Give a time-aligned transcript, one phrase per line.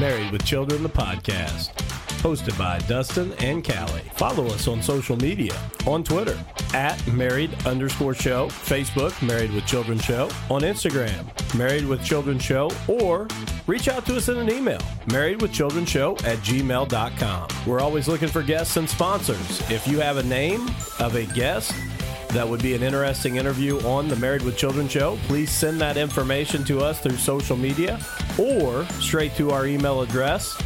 [0.00, 1.70] Married with Children, the podcast.
[2.20, 4.00] Hosted by Dustin and Callie.
[4.14, 5.52] Follow us on social media
[5.86, 6.36] on Twitter
[6.74, 11.24] at married underscore show, Facebook, Married with Children Show, on Instagram,
[11.54, 13.28] Married with Children Show, or
[13.66, 17.48] reach out to us in an email, married with children show at gmail.com.
[17.66, 19.60] We're always looking for guests and sponsors.
[19.70, 21.72] If you have a name of a guest,
[22.30, 25.96] that would be an interesting interview on the Married with Children show, please send that
[25.96, 28.00] information to us through social media
[28.36, 30.60] or straight to our email address.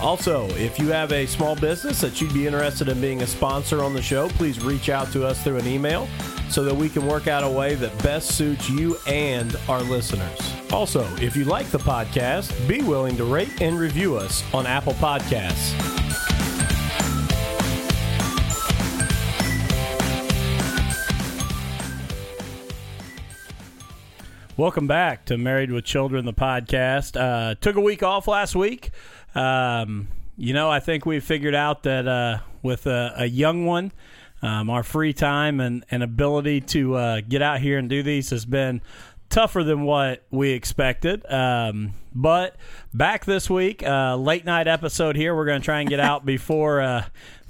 [0.00, 3.82] Also, if you have a small business that you'd be interested in being a sponsor
[3.82, 6.06] on the show, please reach out to us through an email
[6.54, 10.38] so that we can work out a way that best suits you and our listeners.
[10.70, 14.92] Also, if you like the podcast, be willing to rate and review us on Apple
[14.92, 15.74] Podcasts.
[24.56, 27.20] Welcome back to Married with Children, the podcast.
[27.20, 28.90] Uh, took a week off last week.
[29.34, 33.90] Um, you know, I think we figured out that uh, with a, a, young one,
[34.44, 38.28] um, our free time and, and ability to uh, get out here and do these
[38.28, 38.82] has been
[39.30, 41.24] tougher than what we expected.
[41.32, 42.56] Um, but
[42.92, 45.34] back this week, uh, late night episode here.
[45.34, 47.04] We're going to try and get out before uh,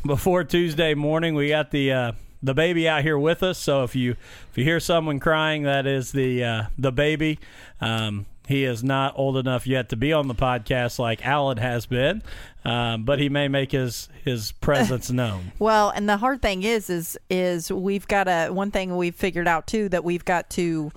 [0.07, 1.35] before Tuesday morning.
[1.35, 2.13] We got the uh,
[2.45, 3.59] the baby out here with us.
[3.59, 7.41] So if you if you hear someone crying, that is the uh, the baby.
[7.81, 11.87] Um, he is not old enough yet to be on the podcast like Alan has
[11.87, 12.23] been,
[12.65, 15.53] um, but he may make his his presence known.
[15.59, 19.49] well, and the hard thing is, is is we've got a one thing we've figured
[19.49, 20.91] out too that we've got to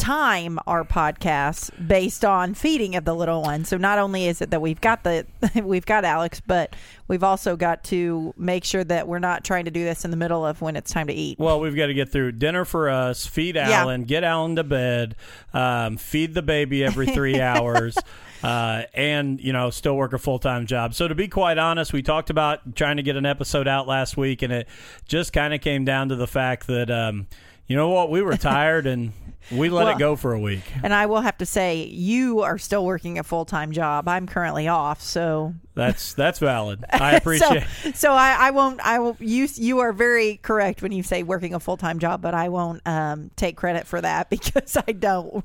[0.00, 3.64] time our podcasts based on feeding of the little one.
[3.66, 5.26] So not only is it that we've got the
[5.62, 6.74] we've got Alex, but
[7.06, 10.16] we've also got to make sure that we're not trying to do this in the
[10.16, 11.38] middle of when it's time to eat.
[11.38, 14.06] Well, we've got to get through dinner for us, feed Alan, yeah.
[14.06, 15.16] get Alan to bed,
[15.52, 17.96] um, feed the baby every three hours.
[18.42, 22.00] Uh, and you know still work a full-time job so to be quite honest we
[22.00, 24.66] talked about trying to get an episode out last week and it
[25.06, 27.26] just kind of came down to the fact that um,
[27.70, 29.12] you know what we were tired and
[29.52, 30.64] we let well, it go for a week.
[30.82, 34.08] And I will have to say, you are still working a full time job.
[34.08, 36.84] I'm currently off, so that's that's valid.
[36.92, 37.64] I appreciate.
[37.82, 38.80] so, so I, I won't.
[38.80, 39.16] I will.
[39.20, 42.48] You you are very correct when you say working a full time job, but I
[42.48, 45.44] won't um, take credit for that because I don't.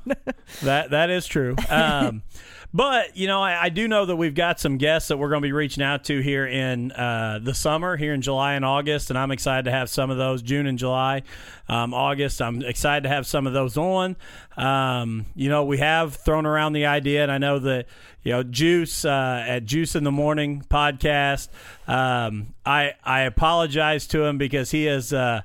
[0.63, 1.55] that that is true.
[1.69, 2.23] Um,
[2.75, 5.41] but you know, I, I, do know that we've got some guests that we're going
[5.41, 9.09] to be reaching out to here in uh, the summer, here in July and August,
[9.09, 10.41] and I'm excited to have some of those.
[10.41, 11.23] June and July,
[11.69, 14.17] um, August, I'm excited to have some of those on.
[14.57, 17.85] Um, you know, we have thrown around the idea, and I know that
[18.23, 21.47] you know Juice uh, at Juice in the Morning podcast.
[21.87, 25.13] Um, I I apologize to him because he is.
[25.13, 25.43] Uh,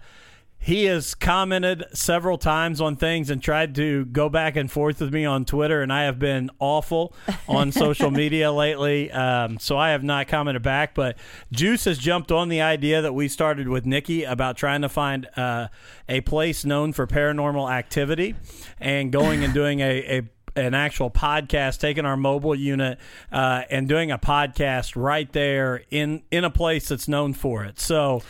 [0.63, 5.11] he has commented several times on things and tried to go back and forth with
[5.11, 7.15] me on Twitter, and I have been awful
[7.49, 9.11] on social media lately.
[9.11, 10.95] Um, so I have not commented back.
[10.95, 11.17] But
[11.51, 15.27] Juice has jumped on the idea that we started with Nikki about trying to find
[15.35, 15.69] uh,
[16.11, 18.35] a place known for paranormal activity
[18.79, 20.23] and going and doing a, a
[20.57, 22.99] an actual podcast, taking our mobile unit
[23.33, 27.81] uh, and doing a podcast right there in in a place that's known for it.
[27.81, 28.21] So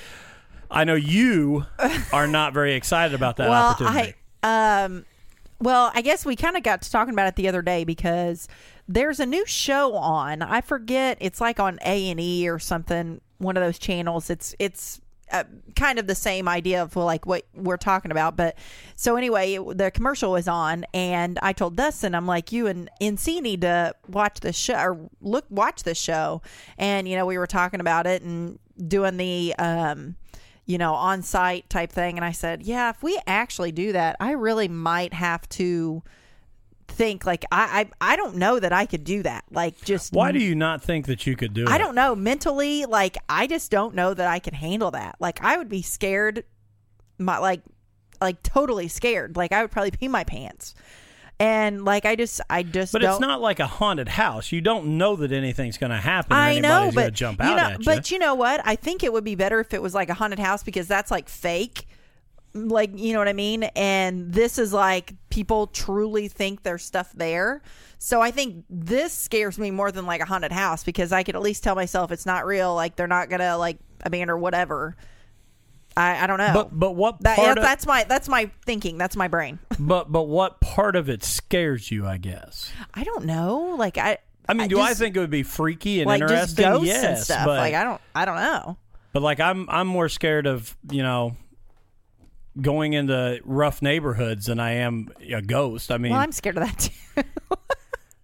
[0.70, 1.66] I know you
[2.12, 4.14] are not very excited about that well, opportunity.
[4.42, 5.04] I, um,
[5.60, 8.48] well, I guess we kind of got to talking about it the other day because
[8.88, 10.42] there's a new show on.
[10.42, 11.18] I forget.
[11.20, 13.20] It's like on A and E or something.
[13.38, 14.30] One of those channels.
[14.30, 15.44] It's it's uh,
[15.76, 18.36] kind of the same idea of like what we're talking about.
[18.36, 18.56] But
[18.96, 22.90] so anyway, it, the commercial was on, and I told Dustin, I'm like, you and
[23.00, 26.42] NC need to watch the show or look watch the show.
[26.78, 30.16] And you know, we were talking about it and doing the um
[30.70, 32.16] you know, on site type thing.
[32.16, 36.02] And I said, yeah, if we actually do that, I really might have to
[36.86, 39.44] think like I, I I don't know that I could do that.
[39.50, 41.68] Like just Why do you not think that you could do it?
[41.68, 41.78] I it?
[41.78, 42.14] don't know.
[42.14, 45.16] Mentally, like I just don't know that I can handle that.
[45.18, 46.44] Like I would be scared
[47.18, 47.62] my like
[48.20, 49.36] like totally scared.
[49.36, 50.74] Like I would probably pee my pants
[51.40, 54.52] and like I just I just but it's not like a haunted house.
[54.52, 56.34] You don't know that anything's going to happen.
[56.34, 57.84] I know, but jump out you know, at you.
[57.86, 58.60] But you know what?
[58.64, 61.10] I think it would be better if it was like a haunted house because that's
[61.10, 61.86] like fake.
[62.52, 63.64] Like you know what I mean?
[63.74, 67.62] And this is like people truly think there's stuff there.
[67.98, 71.36] So I think this scares me more than like a haunted house because I could
[71.36, 72.74] at least tell myself it's not real.
[72.74, 74.94] Like they're not gonna like abandon or whatever.
[75.96, 76.52] I, I don't know.
[76.52, 78.98] But but what that, part yeah, of, that's my that's my thinking.
[78.98, 79.58] That's my brain.
[79.78, 82.06] but but what part of it scares you?
[82.06, 82.70] I guess.
[82.94, 83.74] I don't know.
[83.78, 84.18] Like I.
[84.48, 86.64] I mean, do I think it would be freaky and like just interesting?
[86.64, 87.46] ghosts yes, and stuff?
[87.46, 88.00] but like I don't.
[88.14, 88.78] I don't know.
[89.12, 91.36] but like I'm I'm more scared of you know
[92.60, 95.92] going into rough neighborhoods than I am a ghost.
[95.92, 97.22] I mean, Well, I'm scared of that too.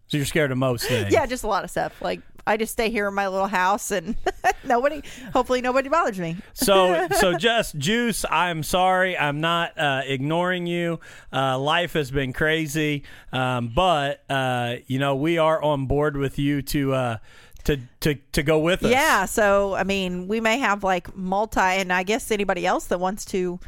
[0.08, 1.12] so you're scared of most things.
[1.12, 2.00] yeah, just a lot of stuff.
[2.02, 4.16] Like I just stay here in my little house, and
[4.64, 5.02] nobody.
[5.32, 6.36] Hopefully, nobody bothers me.
[6.54, 9.18] So, so just Juice, I'm sorry.
[9.18, 11.00] I'm not uh, ignoring you.
[11.32, 13.02] Uh, life has been crazy,
[13.32, 17.16] um, but uh, you know we are on board with you to uh,
[17.64, 18.90] to to to go with us.
[18.90, 19.24] Yeah.
[19.24, 23.24] So I mean, we may have like multi, and I guess anybody else that wants
[23.26, 23.58] to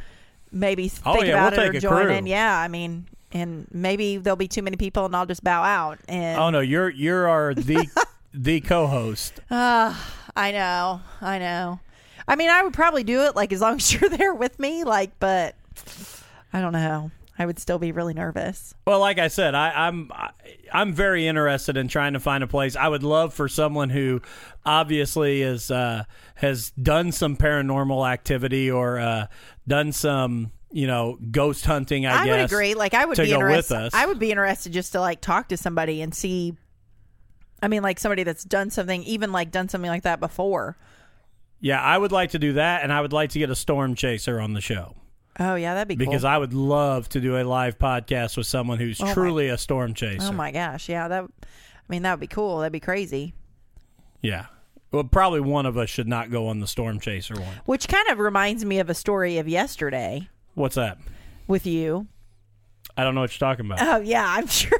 [0.51, 2.13] maybe think Oh, yeah, about we'll it or join crew.
[2.15, 2.27] in.
[2.27, 2.57] Yeah.
[2.57, 5.99] I mean, and maybe there'll be too many people, and I'll just bow out.
[6.07, 7.87] And Oh no, you're you're our the
[8.33, 9.39] the co-host.
[9.51, 11.79] I know, I know.
[12.27, 14.83] I mean, I would probably do it like as long as you're there with me.
[14.83, 15.55] Like, but
[16.53, 17.11] I don't know.
[17.39, 18.75] I would still be really nervous.
[18.85, 20.31] Well, like I said, I, I'm I,
[20.73, 22.75] I'm very interested in trying to find a place.
[22.75, 24.21] I would love for someone who
[24.65, 26.03] obviously is uh,
[26.35, 29.27] has done some paranormal activity or uh,
[29.65, 32.05] done some you know ghost hunting.
[32.05, 32.73] I, I, guess would agree.
[32.73, 33.77] Like, I would to be go with interested.
[33.77, 33.93] us.
[33.93, 36.55] I would be interested just to like talk to somebody and see.
[37.61, 40.77] I mean, like somebody that's done something, even like done something like that before.
[41.59, 43.95] Yeah, I would like to do that, and I would like to get a storm
[43.95, 44.95] chaser on the show
[45.41, 46.05] Oh yeah, that'd be cool.
[46.05, 46.29] because cool.
[46.31, 49.57] I would love to do a live podcast with someone who's oh my- truly a
[49.57, 50.27] storm chaser.
[50.27, 51.23] oh my gosh, yeah, that.
[51.23, 51.45] I
[51.87, 52.59] mean, that would be cool.
[52.59, 53.33] That'd be crazy.
[54.21, 54.45] Yeah.
[54.91, 57.55] Well, probably one of us should not go on the storm chaser one.
[57.65, 60.97] Which kind of reminds me of a story of yesterday What's that?
[61.47, 62.07] with you.
[62.97, 63.79] I don't know what you're talking about.
[63.81, 64.77] Oh yeah, I'm sure.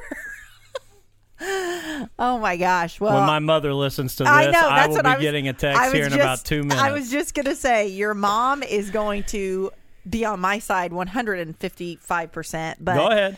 [2.19, 2.99] oh my gosh!
[2.99, 5.21] Well, when my mother listens to this, I know that's will what be I was
[5.21, 6.81] getting a text here in just, about two minutes.
[6.81, 9.71] I was just gonna say your mom is going to
[10.09, 12.83] be on my side 155 percent.
[12.83, 13.37] But Go ahead.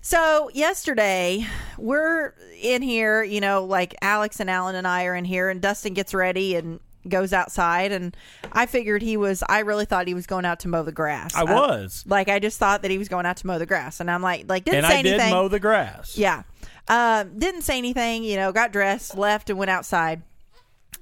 [0.00, 1.46] so yesterday
[1.78, 5.60] we're in here, you know, like Alex and Alan and I are in here, and
[5.60, 8.16] Dustin gets ready and goes outside, and
[8.52, 9.42] I figured he was.
[9.48, 11.34] I really thought he was going out to mow the grass.
[11.34, 12.04] I was.
[12.06, 14.22] like I just thought that he was going out to mow the grass, and I'm
[14.22, 15.30] like, like didn't And say I did anything.
[15.32, 16.16] mow the grass.
[16.16, 16.44] Yeah.
[16.88, 20.22] Um, didn't say anything, you know, got dressed, left, and went outside.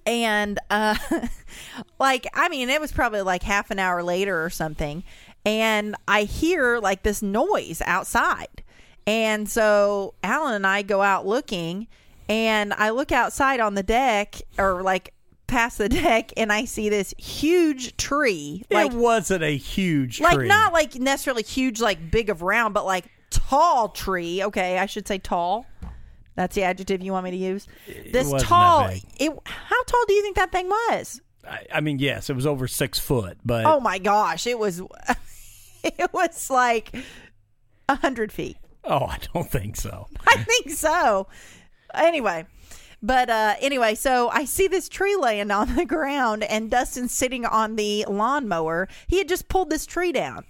[0.06, 0.96] And, uh,
[1.98, 5.04] like, I mean, it was probably like half an hour later or something.
[5.44, 8.62] And I hear like this noise outside.
[9.06, 11.88] And so Alan and I go out looking,
[12.28, 15.12] and I look outside on the deck or like
[15.46, 18.64] past the deck, and I see this huge tree.
[18.70, 20.48] Like, it wasn't a huge like tree.
[20.48, 25.06] not like necessarily huge like big of round but like tall tree okay i should
[25.06, 25.64] say tall
[26.34, 29.02] that's the adjective you want me to use this wasn't that tall big.
[29.18, 32.46] it how tall do you think that thing was I, I mean, yes, it was
[32.46, 34.82] over six foot, but oh my gosh it was
[35.82, 36.94] it was like
[37.88, 40.08] a hundred feet oh, I don't think so.
[40.26, 41.26] I think so.
[41.94, 42.46] Anyway,
[43.02, 47.44] but uh, anyway, so I see this tree laying on the ground, and Dustin's sitting
[47.44, 48.88] on the lawnmower.
[49.06, 50.44] He had just pulled this tree down,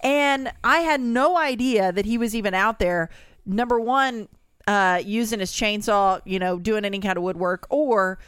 [0.00, 3.10] and I had no idea that he was even out there.
[3.44, 4.28] Number one,
[4.66, 8.18] uh, using his chainsaw, you know, doing any kind of woodwork, or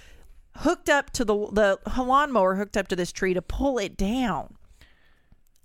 [0.56, 4.56] hooked up to the the lawnmower, hooked up to this tree to pull it down.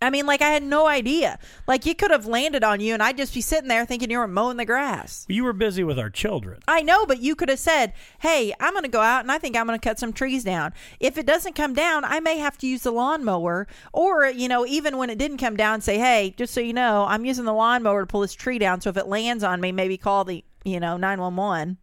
[0.01, 1.39] I mean, like I had no idea.
[1.67, 4.17] Like you could have landed on you, and I'd just be sitting there thinking you
[4.17, 5.25] were mowing the grass.
[5.27, 6.61] You were busy with our children.
[6.67, 9.37] I know, but you could have said, "Hey, I'm going to go out and I
[9.37, 10.73] think I'm going to cut some trees down.
[11.01, 14.65] If it doesn't come down, I may have to use the lawnmower." Or, you know,
[14.65, 17.53] even when it didn't come down, say, "Hey, just so you know, I'm using the
[17.53, 18.79] lawnmower to pull this tree down.
[18.79, 21.77] So if it lands on me, maybe call the, you know, 911."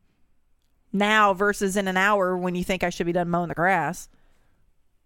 [0.92, 4.08] Now versus in an hour when you think I should be done mowing the grass.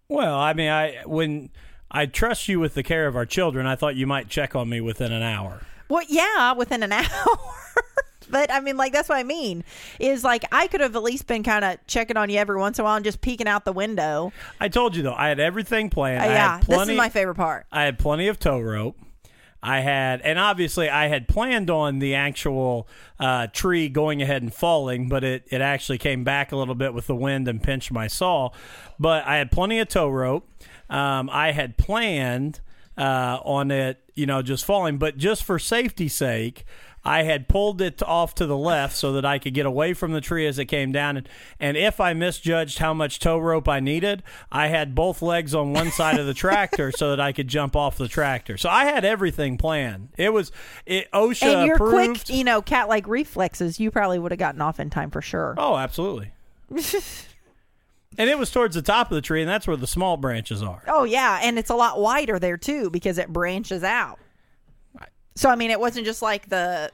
[0.09, 1.51] Well, I mean, I when
[1.91, 4.69] I trust you with the care of our children, I thought you might check on
[4.69, 5.63] me within an hour.
[5.89, 7.07] Well, yeah, within an hour.
[8.31, 9.65] but I mean, like that's what I mean.
[9.99, 12.79] Is like I could have at least been kind of checking on you every once
[12.79, 14.33] in a while and just peeking out the window.
[14.61, 16.23] I told you though, I had everything planned.
[16.23, 16.81] Uh, I yeah, had plenty.
[16.81, 17.67] this is my favorite part.
[17.73, 18.97] I had plenty of tow rope.
[19.63, 22.89] I had, and obviously, I had planned on the actual
[23.19, 26.95] uh, tree going ahead and falling, but it, it actually came back a little bit
[26.95, 28.51] with the wind and pinched my saw.
[28.99, 30.49] But I had plenty of tow rope.
[30.89, 32.61] Um, I had planned
[32.97, 36.65] uh, on it, you know, just falling, but just for safety's sake,
[37.05, 40.13] I had pulled it off to the left so that I could get away from
[40.13, 41.17] the tree as it came down.
[41.17, 41.29] And,
[41.59, 45.73] and if I misjudged how much tow rope I needed, I had both legs on
[45.73, 48.57] one side of the tractor so that I could jump off the tractor.
[48.57, 50.11] So I had everything planned.
[50.17, 50.53] It was
[50.87, 52.27] it, OSHA and your approved.
[52.27, 55.55] quick, you know, cat-like reflexes, you probably would have gotten off in time for sure.
[55.59, 56.33] oh, absolutely.
[58.19, 60.63] And it was towards the top of the tree, and that's where the small branches
[60.63, 60.83] are.
[60.89, 64.19] Oh yeah, and it's a lot wider there too because it branches out.
[65.41, 66.93] So I mean, it wasn't just like the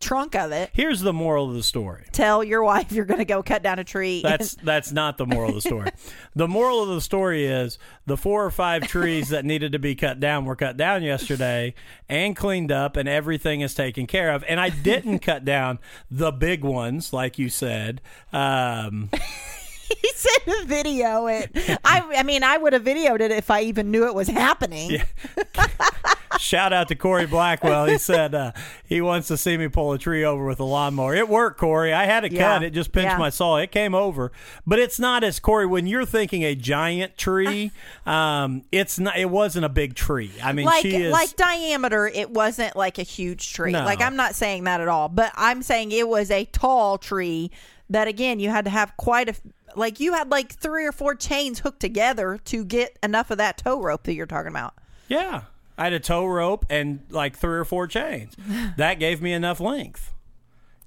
[0.00, 0.70] trunk of it.
[0.72, 2.06] Here's the moral of the story.
[2.10, 4.20] Tell your wife you're going to go cut down a tree.
[4.20, 5.90] That's that's not the moral of the story.
[6.34, 9.94] the moral of the story is the four or five trees that needed to be
[9.94, 11.72] cut down were cut down yesterday
[12.08, 14.42] and cleaned up, and everything is taken care of.
[14.48, 15.78] And I didn't cut down
[16.10, 18.00] the big ones, like you said.
[18.32, 19.08] Um,
[20.02, 21.52] he said to video it.
[21.84, 25.00] I I mean, I would have videoed it if I even knew it was happening.
[26.38, 27.86] Shout out to Corey Blackwell.
[27.86, 28.52] He said uh,
[28.84, 31.14] he wants to see me pull a tree over with a lawnmower.
[31.14, 31.92] It worked, Corey.
[31.92, 32.54] I had it Yeah.
[32.54, 32.62] cut.
[32.62, 33.18] It just pinched Yeah.
[33.18, 33.56] my saw.
[33.56, 34.32] It came over,
[34.66, 35.66] but it's not as Corey.
[35.66, 37.70] When you're thinking a giant tree,
[38.06, 39.16] um, it's not.
[39.18, 40.32] It wasn't a big tree.
[40.42, 43.72] I mean, like she is like diameter, it wasn't like a huge tree.
[43.72, 43.84] No.
[43.84, 47.50] Like I'm not saying that at all, but I'm saying it was a tall tree
[47.90, 49.34] that again you had to have quite a
[49.76, 53.58] like you had like three or four chains hooked together to get enough of that
[53.58, 54.74] tow rope that you're talking about.
[55.08, 55.42] yeah.
[55.76, 58.36] I had a tow rope and like three or four chains.
[58.76, 60.12] That gave me enough length.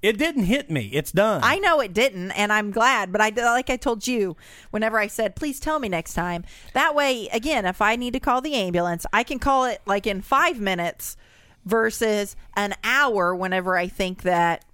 [0.00, 0.90] It didn't hit me.
[0.92, 1.40] It's done.
[1.42, 3.10] I know it didn't, and I'm glad.
[3.10, 4.36] But I like I told you,
[4.70, 8.20] whenever I said, "Please tell me next time." That way, again, if I need to
[8.20, 11.16] call the ambulance, I can call it like in five minutes
[11.64, 13.34] versus an hour.
[13.34, 14.64] Whenever I think that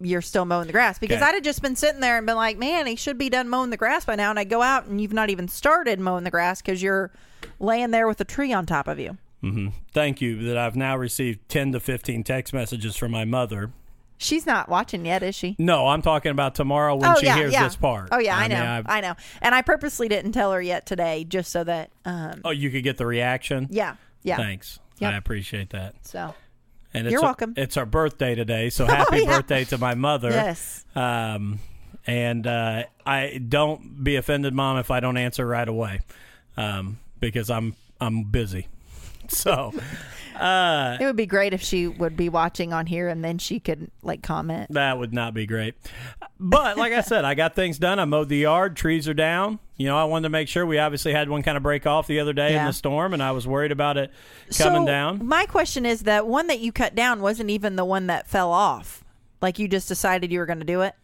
[0.00, 1.26] you're still mowing the grass, because Okay.
[1.26, 3.70] I'd have just been sitting there and been like, "Man, he should be done mowing
[3.70, 6.30] the grass by now." And I go out and you've not even started mowing the
[6.32, 7.12] grass because you're
[7.60, 9.16] laying there with a tree on top of you.
[9.92, 13.72] Thank you that I've now received 10 to 15 text messages from my mother.
[14.18, 15.56] She's not watching yet, is she?
[15.58, 17.64] No, I'm talking about tomorrow when oh she yeah, hears yeah.
[17.64, 18.10] this part.
[18.12, 19.14] Oh yeah, I, know, mean, I've- know.
[19.40, 22.84] And I purposely didn't tell her yet today, just so that, um, oh, you could
[22.84, 23.66] get the reaction?
[23.70, 24.36] yeah, yeah.
[24.36, 24.78] Thanks.
[25.00, 25.12] Yep.
[25.12, 25.94] I appreciate that.
[26.06, 26.32] So
[26.94, 27.54] And it's You're our- welcome.
[27.56, 29.38] It's our birthday today, so happy yeah.
[29.38, 30.30] birthday to my mother.
[30.30, 31.58] yes, Um,
[32.06, 36.00] and uh, I don't be offended, mom, if I don't answer right away,
[36.56, 38.68] um, because I'm I'm busy.
[39.32, 39.72] So
[40.38, 43.60] uh, it would be great if she would be watching on here and then she
[43.60, 44.72] could like comment.
[44.72, 45.74] that would not be great.
[46.38, 47.98] But like I said, I got things done.
[47.98, 48.76] I mowed the yard.
[48.76, 49.58] Trees are down.
[49.76, 50.64] You know, I wanted to make sure.
[50.64, 53.22] We obviously had one kind of break off the other day in the storm, and
[53.22, 54.10] I was worried about it
[54.56, 55.26] coming so down.
[55.26, 58.52] My question is that one that you cut down wasn't even the one that fell
[58.52, 59.02] off.
[59.40, 60.94] Like you just decided you were going to do it.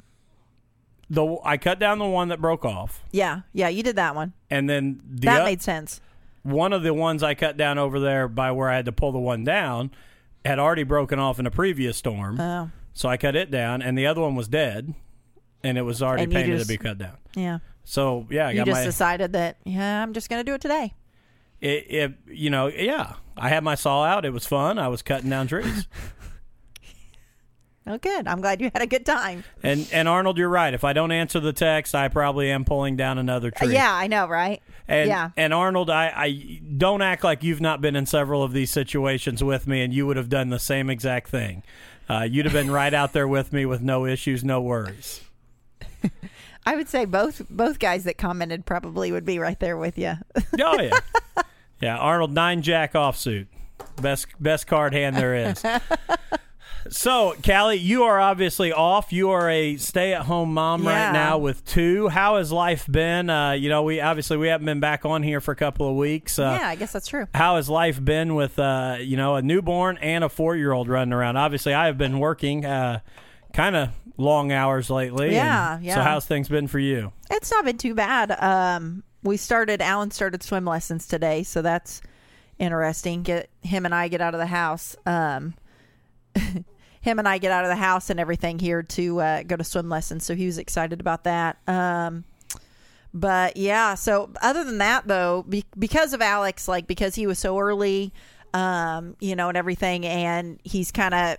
[1.11, 4.35] The I cut down the one that broke off, Yeah, yeah, you did that one.
[4.51, 6.01] and then the that o- made sense.
[6.49, 9.13] One of the ones I cut down over there by where I had to pull
[9.13, 9.91] the one down
[10.45, 12.41] had already broken off in a previous storm.
[12.41, 14.95] Oh, So I cut it down, and the other one was dead,
[15.63, 17.17] and it was already And you painted just- to be cut down.
[17.35, 17.59] yeah.
[17.85, 20.55] So yeah, I You got just my decided that yeah, I'm just going to do
[20.55, 20.95] it today.
[21.61, 22.13] it, it.
[22.27, 24.25] You know, yeah, I had my saw out.
[24.27, 24.79] It was fun.
[24.79, 25.87] I was cutting down trees.
[27.91, 28.29] Oh, good.
[28.29, 29.45] I'm glad you had a good time.
[29.63, 30.75] and and Arnold, you're right.
[30.75, 33.73] If I don't answer the text, I probably am pulling down another tree.
[33.73, 34.61] yeah, I know, right?
[34.89, 35.31] And, yeah.
[35.37, 39.45] and Arnold, I, I don't act like you've not been in several of these situations
[39.45, 41.63] with me, and you would have done the same exact thing.
[42.09, 45.21] Uh, you'd have been right out there with me with no issues, no worries.
[46.67, 50.15] I would say both both guys that commented probably would be right there with you.
[50.61, 50.99] Oh yeah,
[51.81, 51.97] yeah.
[51.97, 53.49] Arnold nine jack off suit,
[54.01, 55.63] best best card hand there is.
[56.91, 59.13] So, Callie, you are obviously off.
[59.13, 61.07] You are a stay-at-home mom Yeah.
[61.07, 62.09] right now with two.
[62.09, 63.29] How has life been?
[63.31, 65.97] Uh, you know, we obviously we haven't been back on here for a couple of
[65.97, 66.39] weeks.
[66.39, 67.27] Uh, yeah, I guess that's true.
[67.35, 70.89] how has life been with uh, you know a newborn and a four year old
[70.89, 71.37] running around?
[71.37, 73.01] Obviously, I have been working uh,
[73.53, 75.35] kind of long hours lately.
[75.35, 75.95] Yeah, yeah.
[75.97, 77.13] So how's things been for you?
[77.31, 78.31] It's not been too bad.
[78.33, 79.83] Um, we started.
[79.83, 82.01] Alan started swim lessons today, so that's
[82.59, 83.23] interesting.
[83.23, 84.97] Get him and I get out of the house.
[85.07, 85.55] Um,
[87.09, 89.65] him and I get out of the house and everything here to uh, go to
[89.65, 90.25] swim lessons.
[90.25, 91.57] So he was excited about that.
[91.67, 92.25] Um,
[93.15, 97.39] but yeah, so other than that though, be- because of Alex, like because he was
[97.39, 98.13] so early,
[98.55, 101.39] um, you know, and everything, and he's kind of,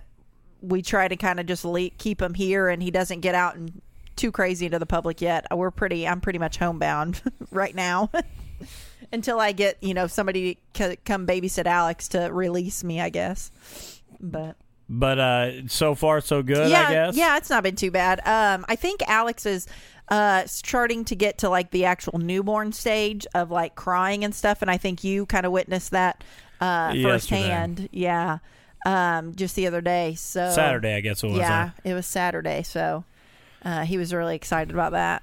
[0.60, 3.56] we try to kind of just le- keep him here, and he doesn't get out
[3.56, 3.80] and
[4.16, 5.46] too crazy into the public yet.
[5.54, 8.10] We're pretty, I'm pretty much homebound right now.
[9.12, 13.50] Until I get, you know, somebody to come babysit Alex to release me, I guess.
[14.20, 14.56] But
[14.92, 17.16] But uh, so far so good, yeah, I guess.
[17.16, 18.20] yeah, it's not been too bad.
[18.26, 19.66] Um, I think Alex is
[20.08, 24.62] uh starting to get to like the actual newborn stage of like crying and stuff,
[24.62, 26.24] and I think you kind of witnessed that
[26.60, 27.02] uh Yesterday.
[27.12, 27.88] firsthand.
[27.92, 28.38] Yeah,
[28.84, 30.16] um, just the other day.
[30.16, 31.38] So Saturday, I guess it was.
[31.38, 32.64] Yeah, it was Saturday.
[32.64, 33.04] So
[33.64, 35.22] uh, he was really excited about that.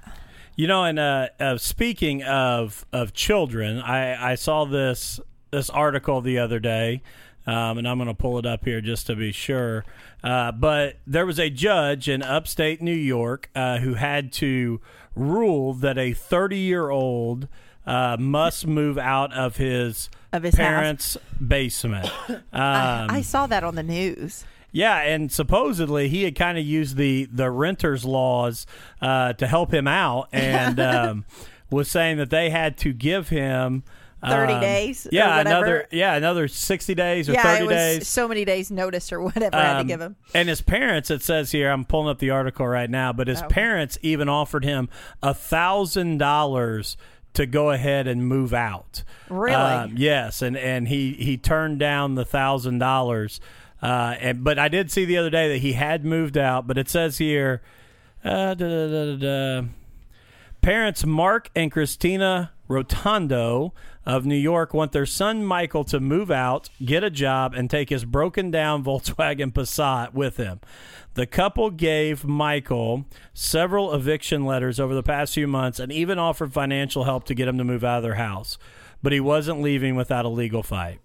[0.56, 5.20] You know, and uh, uh, speaking of of children, I, I saw this
[5.50, 7.02] this article the other day.
[7.48, 9.84] Um, and I'm going to pull it up here just to be sure.
[10.22, 14.80] Uh, but there was a judge in upstate New York uh, who had to
[15.16, 17.48] rule that a 30 year old
[17.86, 20.66] uh, must move out of his, Of his house.
[20.66, 22.10] parents' basement.
[22.28, 24.44] Um, I saw that on the news.
[24.72, 28.66] yeah, and supposedly he had kind of used the the renters laws
[29.00, 31.24] uh, to help him out, and um,
[31.70, 33.84] was saying that they had to give him
[34.26, 35.56] 30 um, days Yeah, whatever.
[35.66, 38.08] another yeah another sixty days or Yeah, thirty it was days.
[38.08, 40.16] so many days notice or whatever I had to Um, give him.
[40.34, 43.42] And his parents, it says here, I'm pulling up the article right now, but his
[43.42, 43.46] Oh.
[43.48, 44.88] parents even offered him
[45.22, 46.96] a thousand dollars
[47.34, 49.04] to go ahead and move out.
[49.28, 49.54] Really?
[49.54, 53.40] Um, yes, and and he he turned down the thousand dollars.
[53.80, 56.76] Uh, and but I did see the other day that he had moved out, but
[56.76, 57.62] it says here,
[58.24, 59.62] uh, da, da, da.
[60.60, 63.72] Parents Mark and Christina Rotondo
[64.08, 67.90] of New York want their son Michael to move out, get a job, and take
[67.90, 70.60] his broken down Volkswagen Passat with him.
[71.12, 76.54] The couple gave Michael several eviction letters over the past few months and even offered
[76.54, 78.56] financial help to get him to move out of their house.
[79.02, 81.00] But he wasn't leaving without a legal fight.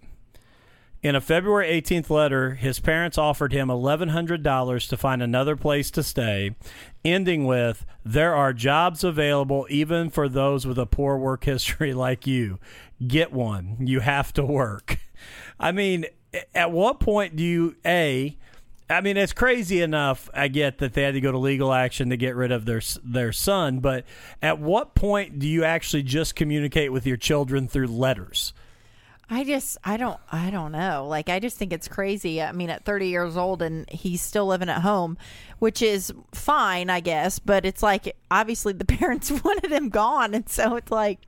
[1.04, 6.02] In a February 18th letter, his parents offered him $1,100 to find another place to
[6.02, 6.56] stay,
[7.04, 12.26] ending with, There are jobs available even for those with a poor work history like
[12.26, 12.58] you.
[13.06, 13.78] Get one.
[13.80, 15.00] You have to work.
[15.60, 16.06] I mean,
[16.54, 18.38] at what point do you, A,
[18.90, 20.30] I mean, it's crazy enough.
[20.34, 22.82] I get that they had to go to legal action to get rid of their
[23.04, 24.06] their son, but
[24.42, 28.54] at what point do you actually just communicate with your children through letters?
[29.30, 31.08] I just I don't I don't know.
[31.08, 32.42] Like I just think it's crazy.
[32.42, 35.18] I mean at 30 years old and he's still living at home,
[35.60, 40.48] which is fine, I guess, but it's like obviously the parents wanted him gone and
[40.50, 41.20] so it's like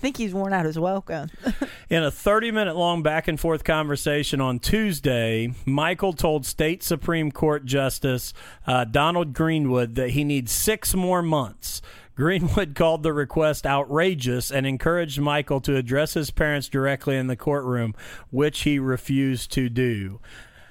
[0.00, 1.30] think he's worn out his welcome.
[1.90, 7.30] In a 30 minute long back and forth conversation on Tuesday, Michael told State Supreme
[7.30, 8.32] Court Justice
[8.66, 11.82] uh, Donald Greenwood that he needs six more months.
[12.16, 17.36] Greenwood called the request outrageous and encouraged Michael to address his parents directly in the
[17.36, 17.94] courtroom,
[18.30, 20.20] which he refused to do.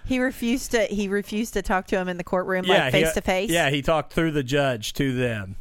[0.05, 3.13] he refused to he refused to talk to him in the courtroom like he- face
[3.13, 3.49] to face.
[3.49, 5.55] Yeah, he talked through the judge to them.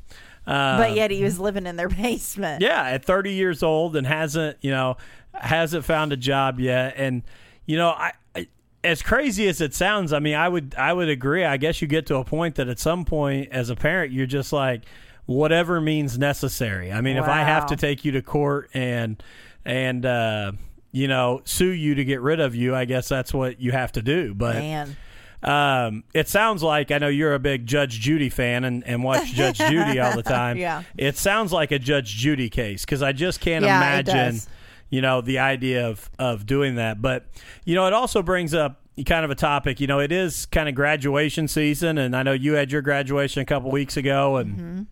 [0.48, 2.62] Uh, But yet he was living in their basement.
[2.62, 4.96] Yeah, at 30 years old and hasn't, you know,
[5.34, 6.94] hasn't found a job yet.
[6.96, 7.22] And
[7.66, 8.48] you know, I, I
[8.82, 11.44] as crazy as it sounds, I mean, I would I would agree.
[11.44, 14.26] I guess you get to a point that at some point as a parent, you're
[14.26, 14.84] just like
[15.26, 16.90] whatever means necessary.
[16.90, 19.22] I mean, if I have to take you to court and
[19.64, 20.52] and uh
[20.90, 23.92] you know, sue you to get rid of you, I guess that's what you have
[23.92, 24.32] to do.
[24.32, 24.96] But Man.
[25.42, 29.26] Um, it sounds like I know you're a big Judge Judy fan and, and watch
[29.34, 30.56] Judge Judy all the time.
[30.56, 30.82] Yeah.
[30.96, 34.40] It sounds like a Judge Judy case because I just can't Yeah, imagine,
[34.90, 37.00] you know, the idea of, of doing that.
[37.00, 37.26] But,
[37.64, 39.78] you know, it also brings up kind of a topic.
[39.80, 43.40] You know, it is kind of graduation season, and I know you had your graduation
[43.42, 44.56] a couple weeks ago, and.
[44.56, 44.82] Mm-hmm.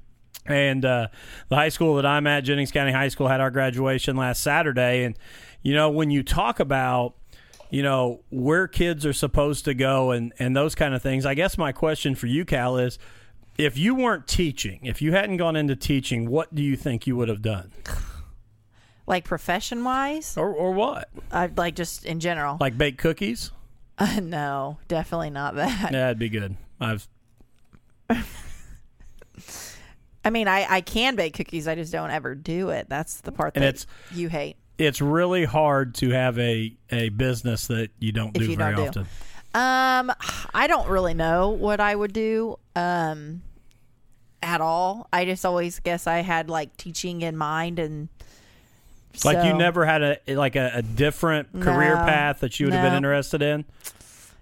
[0.49, 1.09] And uh,
[1.49, 5.03] the high school that I'm at, Jennings County High School, had our graduation last Saturday.
[5.03, 5.19] And,
[5.63, 7.17] you know, when you talk about,
[7.71, 11.35] you know, where kids are supposed to go and, and those kind of things, I
[11.35, 12.99] guess my question for you, Cal, is
[13.59, 17.17] if you weren't teaching, if you hadn't gone into teaching, what do you think you
[17.17, 17.73] would have done?
[19.09, 20.37] Like profession wise?
[20.37, 21.09] Or, or what?
[21.31, 22.57] I like just in general.
[22.59, 23.53] Like bake cookies?
[23.99, 25.85] Uh, no, definitely not that.
[25.85, 26.55] Yeah, that'd be good.
[26.79, 27.09] I've
[30.23, 31.69] I mean, I, I can bake cookies.
[31.69, 32.89] I just don't ever do it.
[32.89, 34.57] That's the part And that you hate.
[34.79, 38.93] It's really hard to have a, a business that you don't do you very don't
[38.93, 39.01] do.
[39.01, 39.07] often.
[39.55, 40.13] Um,
[40.55, 42.59] I don't really know what I would do.
[42.75, 43.43] Um,
[44.43, 45.09] at all.
[45.13, 48.09] I just always guess I had like teaching in mind, and
[49.25, 52.05] Like you never had a like a, a different career No.
[52.05, 53.65] path that you would have been interested in.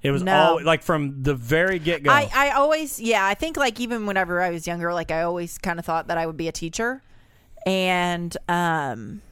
[0.03, 0.35] It was No.
[0.37, 2.11] all like from the very get go.
[2.11, 5.57] I, I always, yeah, I think like even whenever I was younger, like I always
[5.57, 7.01] kind of thought that I would be a teacher.
[7.64, 9.23] And, um,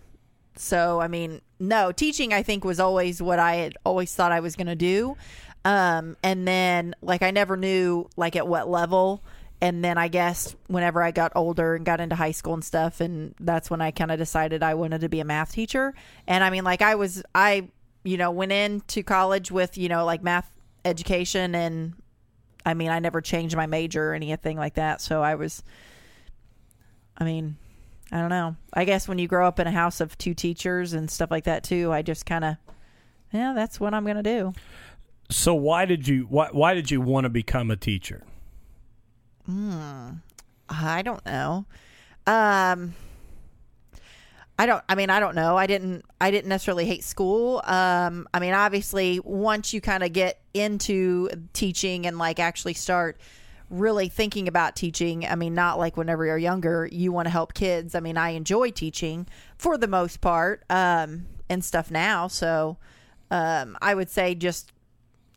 [0.56, 4.40] so I mean, no, teaching I think was always what I had always thought I
[4.40, 5.16] was going to do.
[5.64, 9.22] Um, and then like I never knew like at what level.
[9.60, 13.00] And then I guess whenever I got older and got into high school and stuff,
[13.00, 15.94] and that's when I kind of decided I wanted to be a math teacher.
[16.26, 17.68] And I mean, like I was, I,
[18.02, 20.50] you know, went into college with, you know, like math
[20.84, 21.94] education and
[22.66, 25.00] I mean, I never changed my major or anything like that.
[25.00, 25.62] So I was,
[27.16, 27.56] I mean,
[28.12, 28.56] I don't know.
[28.74, 31.44] I guess when you grow up in a house of two teachers and stuff like
[31.44, 32.56] that too, I just kind of,
[33.32, 34.52] yeah, that's what I'm going to do.
[35.30, 38.22] so why did you why why did you want to become a teacher?
[39.46, 40.10] Hmm.
[40.68, 41.64] I don't know.
[42.26, 42.94] Um,
[44.58, 44.84] I don't.
[44.88, 45.56] I mean, I don't know.
[45.56, 46.04] I didn't.
[46.20, 47.62] I didn't necessarily hate school.
[47.64, 53.18] Um, I mean, obviously, once you kind of get into teaching and like actually start
[53.72, 55.26] really thinking about teaching.
[55.26, 57.94] I mean, not like whenever you're younger, you want to help kids.
[57.94, 62.28] I mean, I enjoy teaching for the most part um, and stuff now.
[62.28, 62.76] So
[63.30, 64.72] um, I would say just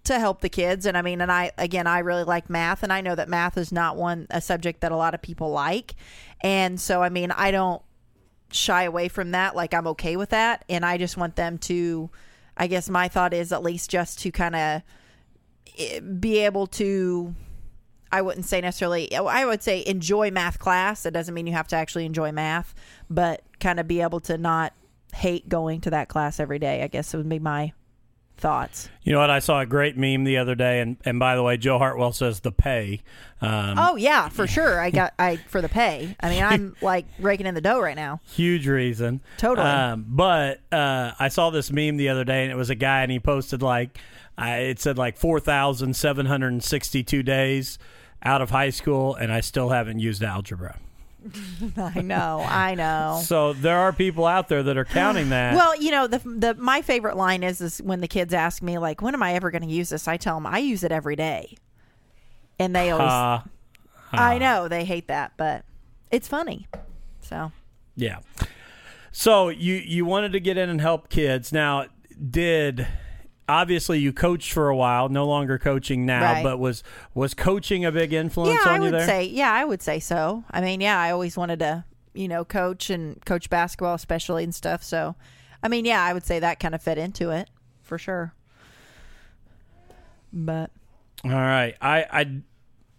[0.04, 0.86] to help the kids.
[0.86, 3.58] And I mean, and I, again, I really like math, and I know that math
[3.58, 5.96] is not one, a subject that a lot of people like.
[6.42, 7.82] And so, I mean, I don't
[8.52, 9.56] shy away from that.
[9.56, 10.66] Like, I'm okay with that.
[10.70, 12.10] And I just want them to,
[12.58, 14.82] I guess my thought is at least just to kind of
[16.20, 17.34] be able to
[18.12, 21.06] I wouldn't say necessarily, I would say enjoy math class.
[21.06, 22.74] It doesn't mean you have to actually enjoy math,
[23.10, 24.74] but kind of be able to not
[25.14, 26.84] hate going to that class every day.
[26.84, 27.74] I guess would be my
[28.38, 28.90] thoughts.
[29.04, 29.30] You know what?
[29.30, 32.12] I saw a great meme the other day, and, and by the way, Joe Hartwell
[32.12, 33.02] says the pay.
[33.42, 34.80] Um, oh yeah, for sure.
[34.80, 36.16] I got I for the pay.
[36.20, 38.22] I mean, I'm like raking in the dough right now.
[38.26, 39.22] Huge reason.
[39.38, 39.68] Totally.
[39.68, 43.04] Um, but uh, I saw this meme the other day, and it was a guy,
[43.04, 43.98] and he posted like,
[44.38, 47.78] uh, it said like four thousand seven hundred and sixty-two days
[48.26, 50.80] out of high school, and I still haven't used algebra.
[51.78, 53.22] I know, I know.
[53.24, 55.56] So there are people out there that are counting that.
[55.56, 58.78] well, you know, the the my favorite line is is when the kids ask me
[58.78, 60.92] like, "When am I ever going to use this?" I tell them I use it
[60.92, 61.56] every day,
[62.60, 63.10] and they always.
[63.10, 63.42] Uh,
[64.14, 65.66] uh, I know they hate that, but
[66.12, 66.68] it's funny.
[67.22, 67.52] So.
[67.96, 68.20] Yeah.
[69.12, 71.52] So you you wanted to get in and help kids.
[71.52, 71.88] Now,
[72.30, 72.88] did
[73.48, 76.44] obviously you coached for a while, no longer coaching now, right.
[76.44, 79.08] but was was coaching a big influence yeah, on I you would there?
[79.08, 80.44] Say, yeah, I would say so.
[80.52, 84.54] I mean, yeah, I always wanted to, you know, coach and coach basketball especially and
[84.54, 84.84] stuff.
[84.84, 85.16] So,
[85.62, 87.50] I mean, yeah, I would say that kind of fit into it
[87.82, 88.34] for sure.
[90.34, 90.72] But
[91.24, 92.42] all right, I I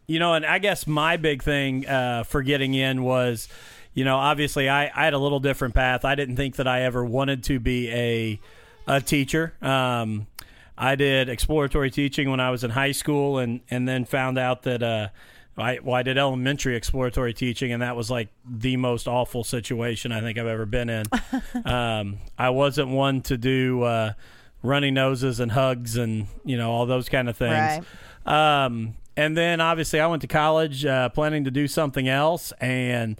[0.07, 3.49] you know, and I guess my big thing uh, for getting in was,
[3.93, 6.05] you know, obviously I, I had a little different path.
[6.05, 8.41] I didn't think that I ever wanted to be a
[8.87, 9.55] a teacher.
[9.61, 10.27] Um,
[10.79, 14.63] I did exploratory teaching when I was in high school, and and then found out
[14.65, 15.09] that uh,
[15.57, 20.13] I well I did elementary exploratory teaching, and that was like the most awful situation
[20.13, 21.07] I think I've ever been in.
[21.65, 24.13] um, I wasn't one to do uh,
[24.63, 27.85] runny noses and hugs and you know all those kind of things.
[28.27, 28.65] Right.
[28.65, 33.19] Um, and then obviously I went to college uh, planning to do something else, and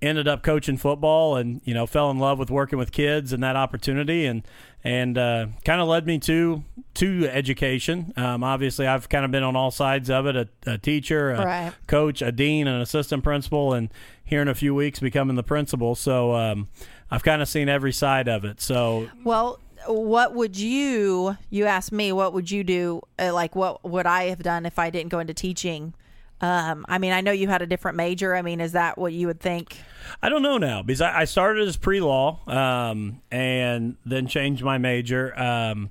[0.00, 3.42] ended up coaching football and you know fell in love with working with kids and
[3.42, 4.42] that opportunity and
[4.84, 6.62] and uh, kind of led me to
[6.94, 8.12] to education.
[8.16, 11.44] Um, obviously, I've kind of been on all sides of it: a, a teacher, a
[11.44, 11.72] right.
[11.86, 13.90] coach, a dean, an assistant principal, and
[14.22, 15.94] here in a few weeks becoming the principal.
[15.94, 16.68] So um,
[17.10, 18.60] I've kind of seen every side of it.
[18.60, 19.58] So well.
[19.86, 21.36] What would you?
[21.50, 22.10] You asked me.
[22.10, 23.02] What would you do?
[23.18, 25.92] Uh, like, what would I have done if I didn't go into teaching?
[26.40, 28.34] Um, I mean, I know you had a different major.
[28.34, 29.78] I mean, is that what you would think?
[30.22, 34.62] I don't know now because I, I started as pre law um, and then changed
[34.62, 35.38] my major.
[35.38, 35.90] Um,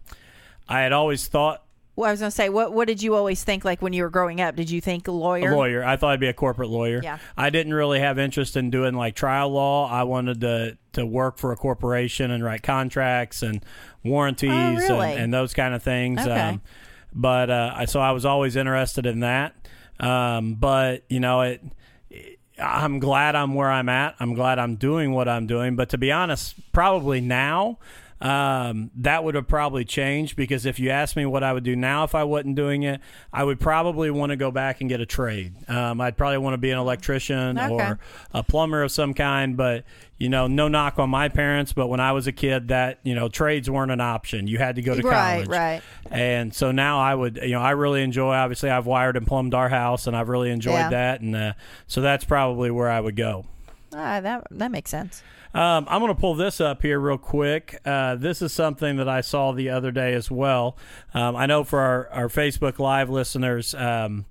[0.68, 1.64] I had always thought.
[1.96, 4.04] Well, I was going to say, what what did you always think like when you
[4.04, 4.56] were growing up?
[4.56, 5.52] Did you think lawyer?
[5.52, 5.84] A lawyer.
[5.84, 7.02] I thought I'd be a corporate lawyer.
[7.04, 7.20] Yeah.
[7.38, 9.88] I didn't really have interest in doing like trial law.
[9.88, 13.64] I wanted to to work for a corporation and write contracts and
[14.04, 15.12] warranties oh, really?
[15.12, 16.20] and, and, those kind of things.
[16.20, 16.32] Okay.
[16.32, 16.62] Um,
[17.14, 19.56] but uh, so I was always interested in that.
[20.04, 21.62] Um, but you know, it,
[22.60, 24.16] I'm glad I'm where I'm at.
[24.20, 25.76] I'm glad I'm doing what I'm doing.
[25.76, 27.80] But to be honest, probably now
[28.24, 31.76] um, that would have probably changed because if you asked me what I would do
[31.76, 33.02] now if I wasn't doing it,
[33.34, 35.54] I would probably want to go back and get a trade.
[35.70, 37.74] Um, I'd probably want to be an electrician okay.
[37.74, 38.00] or
[38.34, 39.58] a plumber of some kind.
[39.58, 39.84] But
[40.18, 43.14] you know, no knock on my parents, but when I was a kid, that you
[43.14, 44.48] know, trades weren't an option.
[44.48, 45.82] You had to go to right, college, right?
[46.10, 48.34] And so now I would, you know, I really enjoy.
[48.34, 50.90] Obviously, I've wired and plumbed our house, and I've really enjoyed yeah.
[50.92, 51.54] that, and uh,
[51.88, 53.48] so that's probably where I would go.
[53.96, 55.24] Ah, that that makes sense.
[55.54, 57.80] Um, I'm going to pull this up here real quick.
[57.86, 60.76] Uh, this is something that I saw the other day as well.
[61.14, 64.26] Um, I know for our, our Facebook Live listeners, um,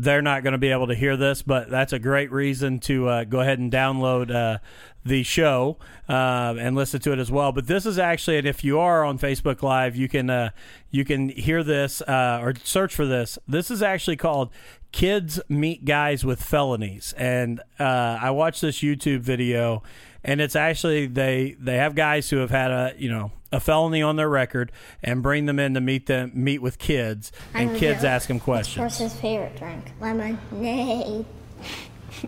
[0.00, 3.08] they're not going to be able to hear this, but that's a great reason to
[3.08, 4.58] uh, go ahead and download uh,
[5.04, 5.76] the show
[6.08, 7.50] uh, and listen to it as well.
[7.50, 10.50] But this is actually, and if you are on Facebook Live, you can uh,
[10.92, 13.38] you can hear this uh, or search for this.
[13.48, 14.50] This is actually called
[14.92, 19.82] "Kids Meet Guys with Felonies," and uh, I watched this YouTube video
[20.24, 24.02] and it's actually they they have guys who have had a you know a felony
[24.02, 24.70] on their record
[25.02, 28.82] and bring them in to meet them meet with kids and kids ask them questions.
[28.82, 29.92] What's his favorite drink?
[30.00, 31.24] Lemonade.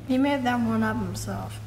[0.09, 1.59] he made that one up himself.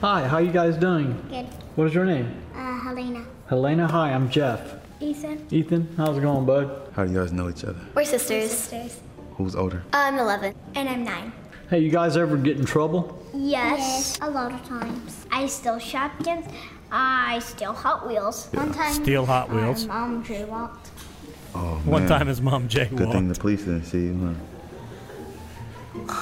[0.00, 1.12] Hi, how you guys doing?
[1.28, 1.44] Good.
[1.76, 2.34] What is your name?
[2.54, 3.24] Uh, Helena.
[3.48, 4.76] Helena, hi, I'm Jeff.
[5.00, 5.46] Ethan.
[5.50, 6.88] Ethan, how's it going, bud?
[6.94, 7.80] How do you guys know each other?
[7.94, 8.44] We're sisters.
[8.44, 9.00] We're sisters.
[9.36, 9.82] Who's older?
[9.92, 10.54] I'm 11.
[10.74, 11.32] And I'm 9.
[11.70, 13.24] Hey, you guys ever get in trouble?
[13.32, 15.24] Yes, yes, a lot of times.
[15.30, 16.44] I stole shotguns
[16.90, 18.48] I steal Hot Wheels.
[18.52, 19.86] One time, Steal Hot Wheels.
[19.86, 20.88] My mom jaywalked.
[21.54, 22.08] Oh, One man.
[22.08, 24.34] time his mom Good thing the police didn't see you,
[25.94, 26.12] huh?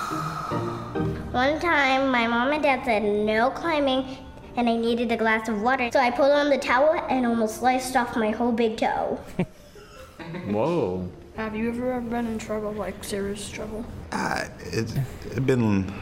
[1.33, 4.19] One time, my mom and dad said no climbing,
[4.57, 5.89] and I needed a glass of water.
[5.91, 9.19] So I pulled on the towel and almost sliced off my whole big toe.
[10.49, 11.09] Whoa.
[11.39, 13.85] Have you ever been in trouble, like serious trouble?
[14.11, 14.93] I, it's
[15.37, 15.95] it been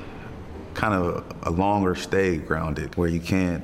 [0.73, 3.63] kind of a longer stay grounded where you can't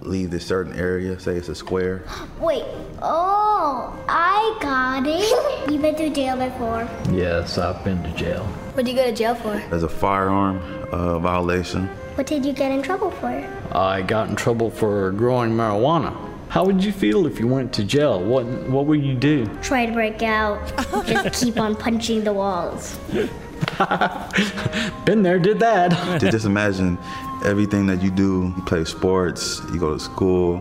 [0.00, 2.04] leave this certain area, say it's a square.
[2.40, 2.62] Wait,
[3.02, 5.68] oh, I got it.
[5.72, 6.88] You've been to jail before.
[7.12, 8.44] Yes, I've been to jail.
[8.74, 9.60] What did you go to jail for?
[9.70, 10.58] There's a firearm
[10.92, 11.88] uh, violation.
[12.14, 13.26] What did you get in trouble for?
[13.72, 16.29] I got in trouble for growing marijuana.
[16.50, 18.20] How would you feel if you went to jail?
[18.20, 19.46] What What would you do?
[19.62, 20.58] Try to break out.
[21.06, 22.98] Just keep on punching the walls.
[25.04, 26.20] Been there, did that.
[26.20, 26.98] Just imagine
[27.44, 28.52] everything that you do.
[28.56, 30.56] You play sports, you go to school,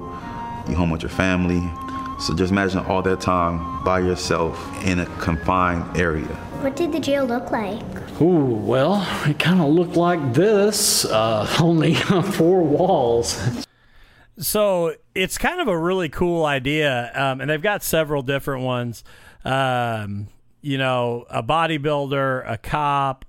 [0.68, 1.62] you home with your family.
[2.20, 6.36] So just imagine all that time by yourself in a confined area.
[6.62, 7.82] What did the jail look like?
[8.22, 11.96] Ooh, well, it kind of looked like this, uh, only
[12.38, 13.66] four walls.
[14.40, 19.04] So it's kind of a really cool idea, um, and they've got several different ones.
[19.44, 20.28] Um,
[20.62, 23.26] you know, a bodybuilder, a cop,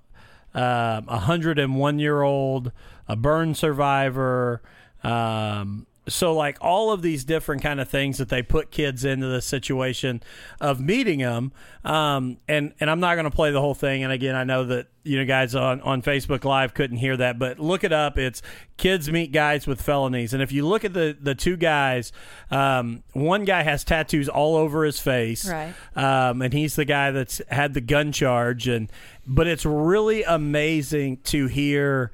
[0.55, 2.71] um, a hundred and one year old,
[3.09, 4.63] a burn survivor.
[5.03, 9.27] Um, so like all of these different kind of things that they put kids into
[9.27, 10.23] the situation
[10.61, 11.53] of meeting them
[11.85, 14.65] um, and and i'm not going to play the whole thing and again i know
[14.65, 18.19] that you know guys on, on facebook live couldn't hear that but look it up
[18.19, 18.43] it's
[18.77, 22.13] kids meet guys with felonies and if you look at the the two guys
[22.51, 25.73] um, one guy has tattoos all over his face Right.
[25.97, 28.91] um, and he's the guy that's had the gun charge and
[29.27, 32.11] but it's really amazing to hear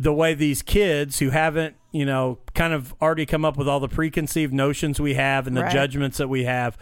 [0.00, 3.78] the way these kids who haven't you know kind of already come up with all
[3.80, 5.72] the preconceived notions we have and the Right.
[5.72, 6.76] judgments that we have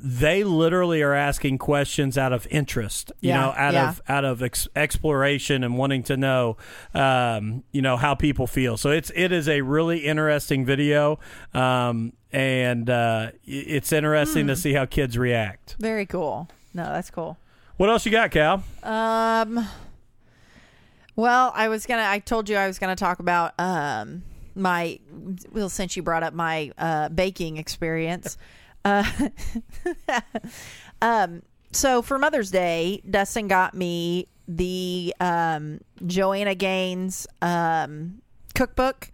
[0.00, 3.88] they literally are asking questions out of interest you Yeah, know out yeah.
[3.90, 6.56] of out of ex- exploration and wanting to know
[6.94, 11.18] um, you know how people feel so it's it is a really interesting video
[11.54, 14.48] um, and uh, it's interesting Hmm.
[14.48, 16.48] to see how kids react Very cool.
[16.74, 17.36] No, that's cool.
[17.76, 19.66] what else you got cal Um.
[21.18, 22.04] Well, I was gonna.
[22.06, 24.22] I told you I was gonna talk about um
[24.54, 25.00] my.
[25.50, 28.38] Well, since you brought up my uh, baking experience,
[28.84, 29.02] uh,
[31.02, 31.42] um.
[31.72, 38.22] So for Mother's Day, Dustin got me the um Joanna Gaines um
[38.54, 39.10] cookbook,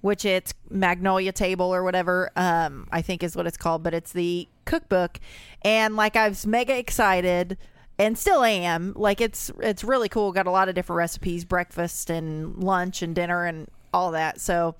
[0.00, 2.30] which it's Magnolia Table or whatever.
[2.36, 5.18] Um, I think is what it's called, but it's the cookbook,
[5.62, 7.58] and like I was mega excited
[7.98, 8.92] and still am.
[8.96, 10.32] Like it's it's really cool.
[10.32, 14.40] Got a lot of different recipes breakfast and lunch and dinner and all that.
[14.40, 14.76] So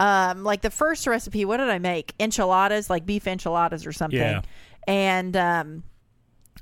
[0.00, 2.14] um like the first recipe what did i make?
[2.20, 4.18] Enchiladas like beef enchiladas or something.
[4.20, 4.42] Yeah.
[4.86, 5.82] and um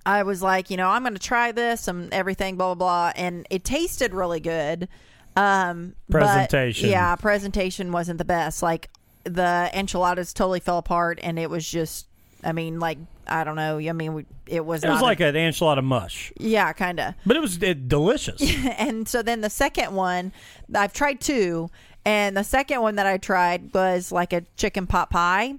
[0.06, 3.12] i was like you know i'm gonna try this and everything blah blah blah.
[3.16, 4.88] And it tasted really good.
[5.36, 6.88] Um but, Presentation.
[6.88, 8.62] yeah presentation wasn't the best.
[8.62, 8.88] Like
[9.24, 12.06] the enchiladas totally fell apart and it was just
[12.46, 13.78] i mean like i don't know.
[13.78, 16.32] I mean we, it was it was like an enchilada mush.
[16.38, 18.40] Yeah kind of but it was it, delicious.
[18.78, 20.32] And so then the second one
[20.74, 21.68] i've tried two
[22.04, 25.54] and the second one that i tried was like a chicken pot pie.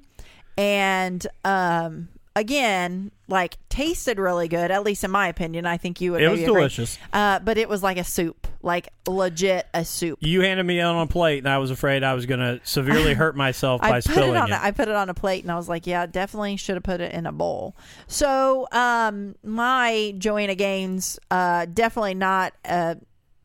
[0.58, 2.08] And um
[2.39, 6.30] again like tasted really good at least in my opinion i think you would It
[6.30, 6.54] was agree.
[6.54, 6.97] delicious.
[7.12, 10.95] uh, but it was like a soup like legit a soup You handed me on
[11.02, 14.32] a plate, and I was afraid I was going to severely hurt myself by spilling
[14.32, 14.52] it on.
[14.52, 14.62] it.
[14.62, 17.00] I put it on a plate, and I was like, "Yeah, definitely should have put
[17.00, 17.76] it in a bowl."
[18.08, 22.95] So, um, my Joanna Gaines, uh, definitely not uh,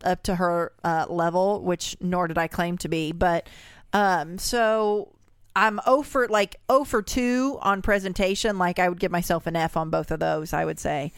[0.03, 3.13] up to her uh, level, which nor did I claim to be.
[3.13, 3.49] But,
[3.93, 5.12] um, so
[5.55, 8.59] I'm O for like O for two on presentation.
[8.59, 10.53] Like I would give myself an F on both of those.
[10.53, 11.13] I would say.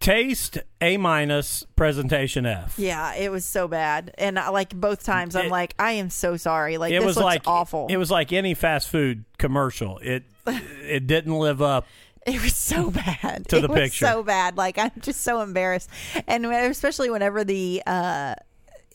[0.00, 2.74] Taste A minus, presentation F.
[2.78, 6.10] Yeah, it was so bad, and I, like both times, I'm It- like, I am
[6.10, 6.78] so sorry.
[6.78, 7.86] Like it was like awful.
[7.88, 9.98] It was like any fast food commercial.
[9.98, 11.86] It it didn't live up.
[12.26, 13.48] It was so bad.
[13.48, 14.06] To it the was picture.
[14.06, 14.56] so bad.
[14.56, 15.88] Like I'm just so embarrassed,
[16.26, 18.34] and especially whenever the uh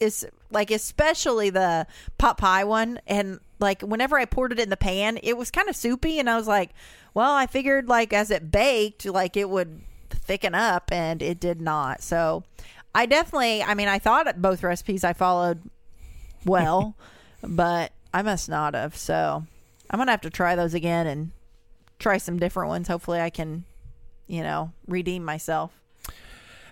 [0.02, 4.78] is like especially the pot pie one, and like whenever I poured it in the
[4.78, 6.72] pan, it was kind of soupy, and I was like,
[7.14, 11.62] well, I figured like as it baked, like it would thicken up, and it did
[11.62, 12.02] not.
[12.02, 12.44] So
[12.94, 15.62] I definitely, I mean, I thought both recipes I followed
[16.46, 16.96] well,
[17.44, 18.96] but I must not have.
[18.96, 19.44] So
[19.90, 21.32] I'm gonna have to try those again and
[22.00, 22.88] try some different ones.
[22.88, 23.66] Hopefully, I can,
[24.28, 25.72] you know, redeem myself.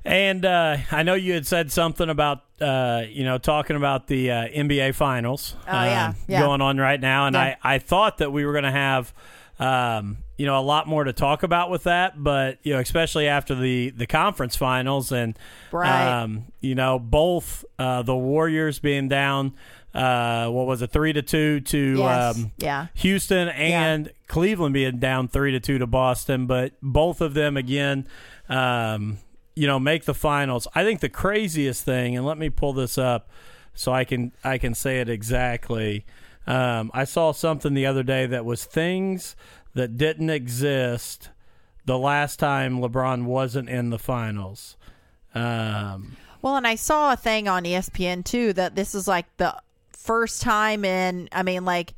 [0.06, 4.32] And uh, I know you had said something about uh, you know talking about the
[4.32, 5.56] uh, NBA Finals.
[5.68, 6.08] Oh, yeah.
[6.10, 6.42] um, Yeah.
[6.42, 7.56] going on right now, and Yeah.
[7.64, 9.14] I I thought that we were going to have.
[9.58, 13.26] Um, you know a lot more to talk about with that, but you know especially
[13.30, 15.40] after the the conference finals and
[15.72, 16.24] Right.
[16.24, 19.54] um, you know both uh, the Warriors being down
[19.94, 22.36] uh, what was it three to two to Yes.
[22.36, 22.88] um, Yeah.
[22.96, 28.06] Houston and Cleveland being down three to two to Boston, but both of them again,
[28.50, 29.20] um,
[29.56, 30.68] you know, make the finals.
[30.76, 33.30] I think the craziest thing, and let me pull this up
[33.74, 36.06] so I can I can say it exactly.
[36.48, 39.36] Um, I saw something the other day that was things
[39.74, 41.30] that didn't exist
[41.86, 44.78] the last time LeBron wasn't in the finals.
[45.34, 49.56] Um, Well, and I saw a thing on ESPN too that this is like the
[49.92, 51.94] first time in, I mean, like,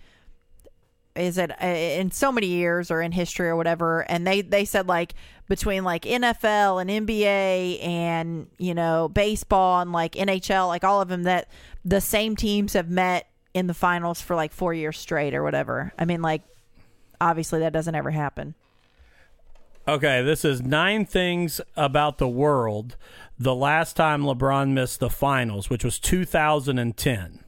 [1.15, 4.02] is it uh, in so many years or in history or whatever?
[4.10, 5.13] And they they said like
[5.48, 11.10] between like NFL and NBA and you know baseball and like NHL, like all of
[11.10, 11.50] them that
[11.86, 15.92] the same teams have met in the finals for like four years straight or whatever.
[15.98, 16.44] I mean, like,
[17.20, 18.56] obviously that doesn't ever happen.
[19.88, 22.98] Okay, this is nine things about the world.
[23.40, 27.44] The last time LeBron missed the finals, which was 2010.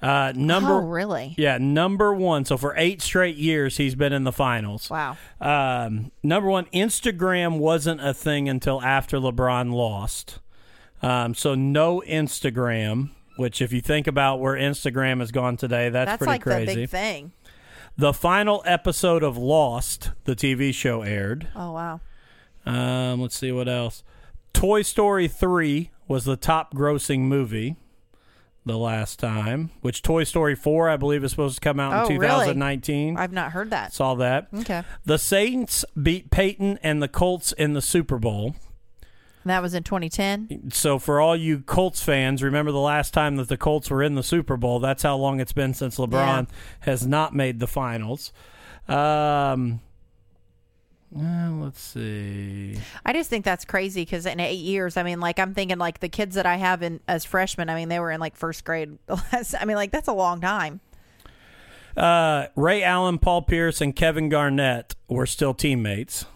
[0.00, 1.34] Uh, number oh, really?
[1.38, 2.44] yeah, number one.
[2.44, 4.90] So for eight straight years, he's been in the finals.
[4.90, 5.16] Wow.
[5.40, 10.40] Um, number one, Instagram wasn't a thing until after LeBron lost.
[11.02, 13.10] Um, so no Instagram.
[13.38, 16.66] Which, if you think about where Instagram has gone today, that's, That's pretty like crazy.
[16.66, 17.32] the big thing.
[17.98, 21.48] The final episode of Lost, the TV show, aired.
[21.54, 22.00] Oh wow.
[22.64, 24.02] Um, let's see what else.
[24.52, 27.76] Toy Story 3 was the top grossing movie
[28.66, 32.12] the last time, which Toy Story 4, I believe, is supposed to come out Oh,
[32.12, 32.32] in really?
[32.32, 33.16] 2019.
[33.16, 33.92] I've not heard that.
[33.94, 34.48] Saw that.
[34.52, 34.82] Okay.
[35.04, 38.56] The Saints beat Peyton and the Colts in the Super Bowl.
[39.44, 40.72] And that was in 2010.
[40.72, 44.16] So, for all you Colts fans, remember the last time that the Colts were in
[44.16, 44.80] the Super Bowl.
[44.80, 46.48] That's how long it's been since LeBron
[46.80, 48.32] has not made the finals.
[48.88, 49.80] Um,
[51.14, 52.78] uh, let's see.
[53.04, 56.00] I just think that's crazy because in eight years, I mean, like I'm thinking like
[56.00, 57.68] the kids that I have in as freshmen.
[57.68, 58.98] I mean, they were in like first grade.
[59.06, 60.80] the last- I mean, like that's a long time.
[61.96, 66.26] Uh, Ray Allen, Paul Pierce, and Kevin Garnett were still teammates,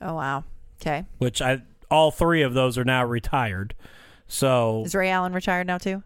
[0.00, 0.44] Oh wow.
[0.82, 1.06] Okay.
[1.18, 3.74] which I all three of those are now retired.
[4.28, 6.02] So Is Ray Allen retired now too?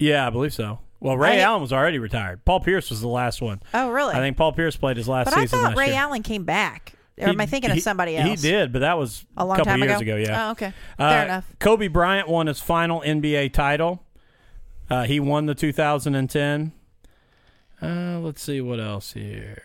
[0.00, 0.80] yeah, I believe so.
[1.00, 2.44] Well, Ray I- Allen was already retired.
[2.44, 3.60] Paul Pierce was the last one.
[3.74, 4.14] Oh really?
[4.14, 5.96] I think Paul Pierce played his last but I thought Ray year.
[5.96, 6.92] Allen came back.
[7.18, 8.28] Or He- am I thinking he- of somebody else?
[8.42, 10.14] He did, but that was A long couple time years ago?
[10.16, 10.22] ago.
[10.22, 10.48] yeah.
[10.48, 10.72] Oh, okay.
[10.98, 11.46] Uh, Fair enough.
[11.58, 14.02] Kobe Bryant won his final NBA title.
[14.90, 16.72] Uh, he won the 2010.
[17.82, 19.62] Uh, let's see what else here.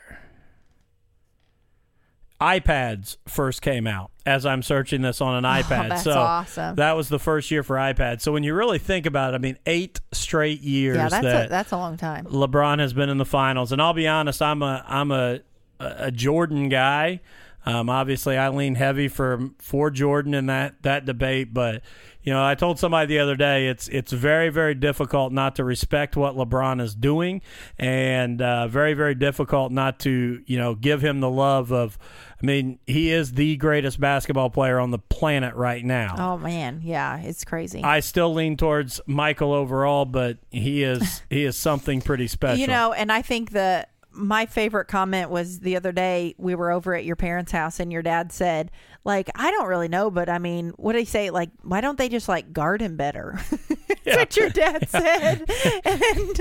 [2.46, 5.86] iPads first came out as I'm searching this on an oh, iPad.
[5.86, 6.76] Oh, that's so awesome.
[6.76, 8.22] that was the first year for iPad.
[8.22, 11.46] So when you really think about it, I mean, eight straight years Yeah, that's that
[11.46, 12.26] a, that's a long time.
[12.26, 15.40] LeBron has been in the finals, and I'll be honest, I'm a I'm a
[15.80, 17.22] a Jordan guy.
[17.66, 21.82] Um, obviously, I lean heavy for for Jordan in that that debate, but
[22.22, 25.64] you know, I told somebody the other day it's it's very very difficult not to
[25.64, 27.42] respect what LeBron is doing,
[27.78, 31.98] and uh, very very difficult not to you know give him the love of.
[32.42, 36.16] I mean, he is the greatest basketball player on the planet right now.
[36.18, 37.82] Oh man, yeah, it's crazy.
[37.84, 42.60] I still lean towards Michael overall, but he is he is something pretty special.
[42.60, 46.72] You know, and I think the my favorite comment was the other day we were
[46.72, 48.72] over at your parents' house and your dad said,
[49.06, 51.30] like, I don't really know, but I mean, what do he say?
[51.30, 53.40] Like, why don't they just like guard him better?
[54.04, 55.50] That's what your dad said.
[55.86, 56.40] and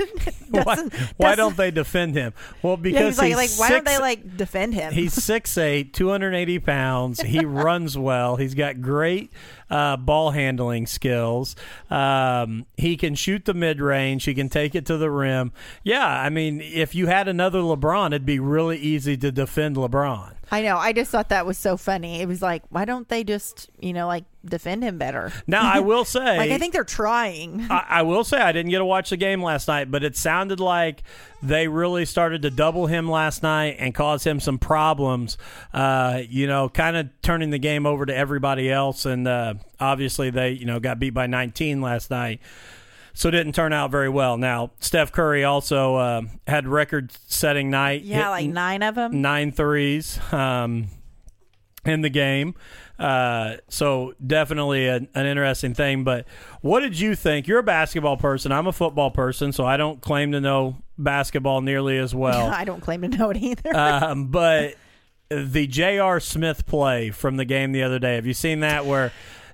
[0.49, 2.33] why, doesn't- why don't they defend him?
[2.61, 4.93] Well, Yeah, because he's like, he's like why don't they like defend him?
[4.93, 7.21] He's 6'8", 280 pounds.
[7.21, 8.35] He runs well.
[8.35, 9.31] He's got great
[9.69, 11.55] uh, ball handling skills.
[11.89, 14.25] Um, he can shoot the mid range.
[14.25, 15.51] He can take it to the rim.
[15.83, 20.34] Yeah, I mean, if you had another LeBron, it'd be really easy to defend LeBron.
[20.51, 20.77] I know.
[20.77, 22.21] I just thought that was so funny.
[22.21, 25.31] It was like, why don't they just, you know, like defend him better?
[25.47, 27.65] Now, I will say, Like, I think they're trying.
[27.69, 30.15] I, I will say I didn't get to watch the game last night, but it
[30.15, 31.03] sounded like
[31.41, 35.37] they really started to double him last night and cause him some problems.
[35.73, 40.29] Uh, you know, kind of turning the game over to everybody else, and uh, obviously
[40.29, 42.39] they you know got beat by 19 last night.
[43.15, 44.37] So it didn't turn out very well.
[44.37, 48.03] Now Steph Curry also uh, had record-setting night.
[48.03, 49.21] Yeah, like nine of them.
[49.21, 50.87] nine threes um,
[51.85, 52.55] in the game.
[52.99, 56.03] Uh, so definitely an, an interesting thing.
[56.03, 56.25] But
[56.61, 57.47] what did you think?
[57.47, 58.51] You're a basketball person.
[58.51, 62.47] I'm a football person, so I don't claim to know basketball nearly as well.
[62.51, 63.75] I don't claim to know it either.
[63.75, 64.75] um, but
[65.29, 66.19] the J.R.
[66.19, 68.15] Smith play from the game the other day.
[68.15, 69.11] Have you seen that where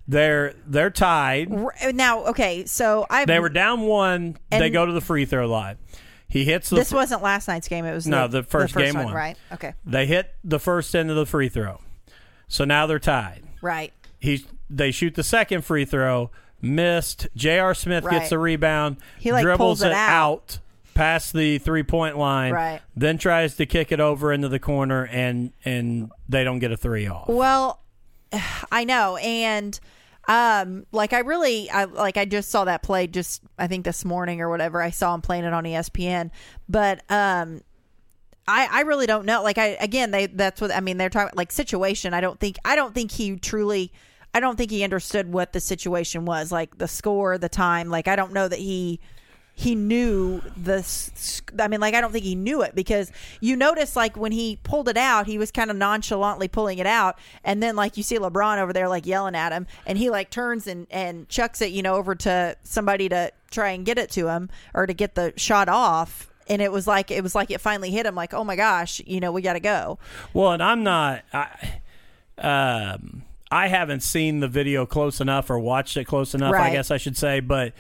[0.08, 1.52] they're they're tied?
[1.52, 4.38] Uh, now, okay, so I They were down one.
[4.49, 5.78] they go to the free throw line.
[6.28, 6.78] He hits the.
[6.78, 7.84] This fir- wasn't last night's game.
[7.86, 9.14] It was No, the, the first game one, one.
[9.14, 9.38] right?
[9.52, 11.82] Okay, they hit the first end of the free throw,
[12.47, 13.43] so now they're tied.
[13.62, 13.91] right.
[14.20, 16.32] He they shoot the second free throw,
[16.62, 17.28] missed.
[17.36, 17.74] J.R.
[17.74, 18.20] Smith Right.
[18.20, 20.10] gets the rebound, He, like, dribbles it out.
[20.10, 20.60] out
[20.93, 22.82] past the three point line, Right.
[22.95, 26.78] Then tries to kick it over into the corner, and and they don't get a
[26.78, 27.28] three off.
[27.28, 27.81] Well,
[28.72, 29.80] I know, and
[30.28, 34.06] um, like I really, I like I just saw that play just I think this
[34.06, 34.82] morning or whatever.
[34.82, 36.32] I saw him playing it on ESPN,
[36.70, 37.62] but um.
[38.48, 39.44] I, I really don't know.
[39.44, 40.98] Like I again, they that's what I mean.
[40.98, 42.16] They're talking like situation.
[42.16, 43.94] I don't think I don't think he truly.
[44.34, 47.90] I don't think he understood what the situation was, like the score, the time.
[47.90, 49.00] Like I don't know that he
[49.54, 50.86] he knew the
[51.60, 54.58] I mean like i don't think he knew it because you notice like when he
[54.64, 58.04] pulled it out he was kind of nonchalantly pulling it out and then like you
[58.04, 61.62] see lebron over there like yelling at him and he like turns and and chucks
[61.62, 64.93] it you know over to somebody to try and get it to him or to
[64.93, 68.16] get the shot off and it was like it was like it finally hit him
[68.16, 69.99] like oh my gosh you know we got to go
[70.34, 71.24] Well, and I'm not.
[71.34, 71.82] I,
[72.38, 76.54] um, I haven't seen the video close enough or watched it close enough.
[76.64, 77.74] I guess I should say, but.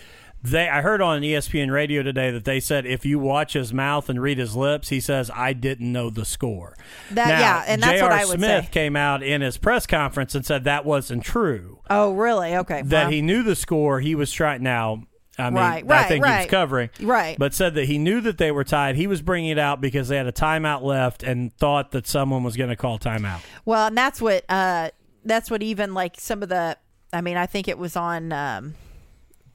[0.43, 4.09] They, I heard on ESPN radio today that they said if you watch his mouth
[4.09, 6.75] and read his lips, he says, "I didn't know the score."
[7.11, 8.71] That- now, yeah, and that's what I would Smith say.
[8.71, 11.79] came out in his press conference and said that wasn't true.
[11.89, 13.99] oh really okay That Well, he knew the score.
[13.99, 15.03] He was trying now.
[15.37, 17.37] I mean, Right, I right, think he was covering, Right.
[17.39, 18.95] But said that he knew that they were tied.
[18.95, 22.43] He was bringing it out because they had a timeout left and thought that someone
[22.43, 23.39] was going to call timeout.
[23.63, 24.89] Well, and that's what uh
[25.23, 26.77] that's what even like some of the
[27.13, 28.73] I mean, I think it was on um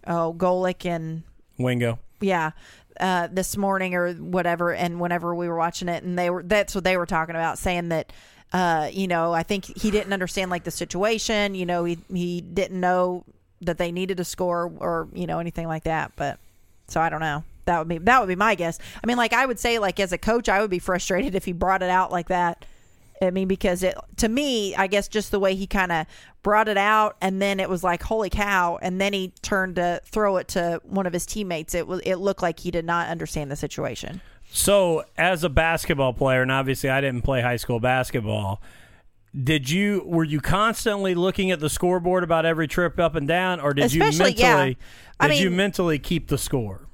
[0.06, 1.22] oh, Golic and
[1.58, 1.98] Wingo.
[2.20, 2.52] yeah,
[3.00, 6.74] uh this morning or whatever and whenever we were watching it and they were that's
[6.74, 8.12] what they were talking about saying that
[8.52, 12.40] uh you know, I think he didn't understand like the situation, you know, he he
[12.40, 13.24] didn't know
[13.62, 16.38] that they needed a score or, you know, anything like that, but
[16.88, 17.42] so I don't know.
[17.64, 18.78] That would be that would be my guess.
[19.02, 21.44] I mean, like I would say like as a coach, I would be frustrated if
[21.44, 22.64] he brought it out like that.
[23.22, 26.06] I mean, because it to me, I guess just the way he kind of
[26.42, 30.00] brought it out, and then it was like, "Holy cow!" And then he turned to
[30.04, 31.74] throw it to one of his teammates.
[31.74, 34.20] It was it looked like he did not understand the situation.
[34.50, 38.60] So, as a basketball player, and obviously I didn't play high school basketball,
[39.42, 43.60] did you were you constantly looking at the scoreboard about every trip up and down,
[43.60, 44.34] or did you mentally?
[44.36, 44.72] yeah.
[45.18, 46.85] I did you mentally keep the score?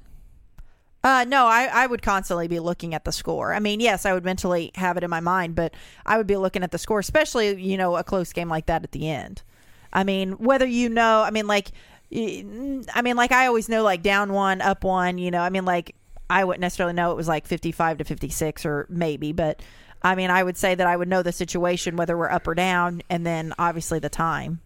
[1.03, 3.53] Uh, no, I, I would constantly be looking at the score.
[3.53, 5.73] I mean, yes, I would mentally have it in my mind, but
[6.05, 8.83] I would be looking at the score, especially, you know, a close game like that
[8.83, 9.41] at the end.
[9.91, 11.71] I mean, whether you know, I mean, like,
[12.15, 15.65] I mean, like, I always know, like, down one, up one, you know, I mean,
[15.65, 15.93] like,
[16.29, 19.61] I wouldn't necessarily know it was like 55 to 56 or maybe, but
[20.01, 22.55] I mean, I would say that I would know the situation, whether we're up or
[22.55, 24.61] down, and then obviously the time.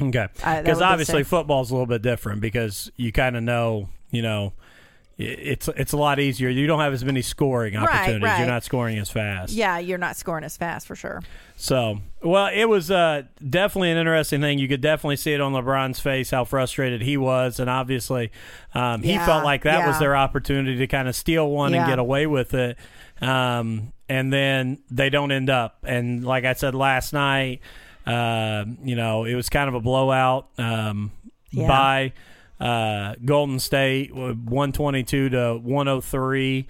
[0.00, 4.52] Okay, because obviously football's a little bit different because you kind of know, you know,
[5.18, 6.48] it's it's a lot easier.
[6.48, 8.22] You don't have as many scoring opportunities.
[8.22, 8.38] right.
[8.38, 9.52] You're not scoring as fast.
[9.52, 11.22] Yeah, you're not scoring as fast for sure.
[11.56, 14.58] So, well, it was uh, definitely an interesting thing.
[14.58, 18.32] You could definitely see it on LeBron's face how frustrated he was, and obviously,
[18.74, 21.86] um, he Yeah, felt like that was their opportunity to kind of steal one and
[21.86, 22.76] get away with it.
[23.20, 25.78] Um, and then they don't end up.
[25.86, 27.60] And like I said last night,
[28.06, 31.12] uh, you know, it was kind of a blowout um,
[31.52, 31.68] Yeah.
[31.68, 32.12] by
[32.62, 36.68] uh, Golden State, one twenty two to one hundred three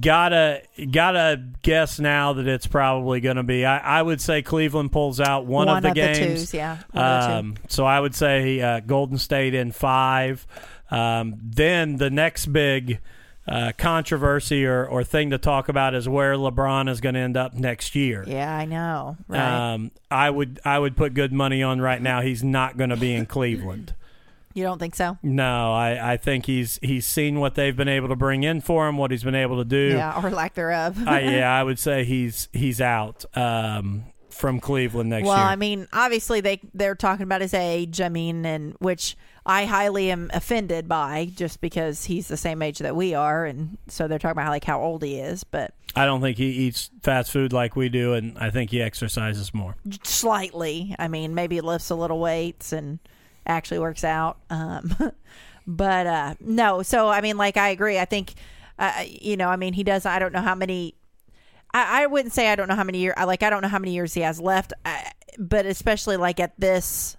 [0.00, 3.64] gotta gotta guess now that it's probably going to be.
[3.64, 6.40] I, I would say Cleveland pulls out one, One of the of the games.
[6.40, 6.78] twos, yeah.
[6.92, 7.34] One of the two.
[7.34, 10.46] Um, so I would say uh, Golden State in five.
[10.90, 13.00] Um, then the next big
[13.46, 17.36] uh, controversy or, or thing to talk about is where LeBron is going to end
[17.36, 18.24] up next year.
[18.26, 19.16] Yeah, I know.
[19.26, 19.72] Right.
[19.74, 22.20] Um, I would I would put good money on right now.
[22.20, 23.94] He's not going to be in Cleveland.
[24.58, 25.18] You don't think so?
[25.22, 28.88] No, I, I think he's he's seen what they've been able to bring in for
[28.88, 29.96] him, what he's been able to do.
[29.96, 31.06] Yeah, or lack thereof.
[31.06, 35.44] uh, yeah, I would say he's he's out um, from Cleveland next well, year.
[35.44, 38.00] Well, I mean, obviously they they're talking about his age.
[38.00, 42.80] I mean, and which I highly am offended by, just because he's the same age
[42.80, 45.72] that we are, and so they're talking about how, like how old he is, but
[45.96, 49.54] I don't think he eats fast food like we do, and I think he exercises
[49.54, 49.74] more.
[50.04, 50.94] slightly.
[50.98, 52.98] I mean, maybe lifts a little weights and
[53.48, 54.38] actually works out.
[54.50, 54.94] Um,
[55.66, 57.98] but uh, no, so I mean, like I agree.
[57.98, 58.34] I think,
[58.78, 60.06] uh, you know, I mean, he does.
[60.06, 60.94] I don't know how many.
[61.74, 63.14] I, I wouldn't say I don't know how many years.
[63.16, 65.02] I Like I don't know how many years he has left, uh,
[65.38, 67.16] but especially like at this,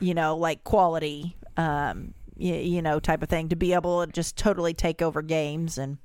[0.00, 4.36] you know, like quality, um, you know, type of thing to be able to just
[4.36, 5.98] totally take over games and.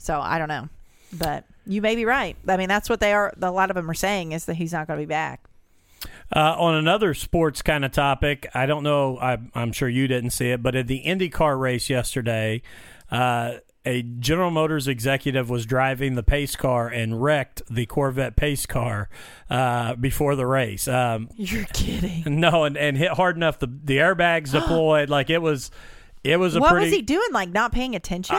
[0.00, 0.68] So I don't know.
[1.12, 2.36] But you may be right.
[2.46, 3.34] I mean, that's what they are.
[3.40, 5.47] A lot of them are saying is that he's not going to be back.
[6.34, 9.18] Uh, on another sports kind of topic, I don't know.
[9.18, 12.60] I, I'm sure you didn't see it, but at the IndyCar race yesterday,
[13.10, 13.54] uh,
[13.86, 19.08] a General Motors executive was driving the pace car and wrecked the Corvette pace car
[19.48, 20.86] uh, before the race.
[20.86, 22.24] Um, You're kidding.
[22.40, 23.58] no, and, and hit hard enough.
[23.58, 25.08] The the airbags deployed.
[25.08, 25.70] like it was,
[26.22, 26.86] it was a What pretty.
[26.86, 27.28] was he doing?
[27.32, 28.36] Like not paying attention?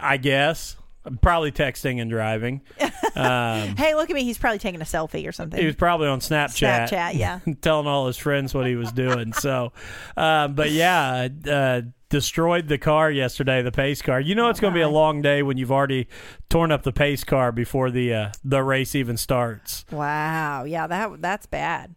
[0.00, 0.76] I guess
[1.20, 2.62] probably texting and driving.
[3.14, 4.24] Um, hey, look at me.
[4.24, 5.60] He's probably taking a selfie or something.
[5.60, 6.88] he was probably on Snapchat.
[6.88, 7.40] Snapchat, yeah.
[7.60, 9.34] telling all his friends what he was doing.
[9.34, 9.74] So,
[10.16, 14.18] um, but yeah, uh, destroyed the car yesterday, the pace car.
[14.18, 16.08] You know it's going to be a long day when you've already
[16.48, 19.84] torn up the pace car before the uh, the race even starts.
[19.90, 20.64] wow.
[20.64, 21.94] Yeah, that that's bad.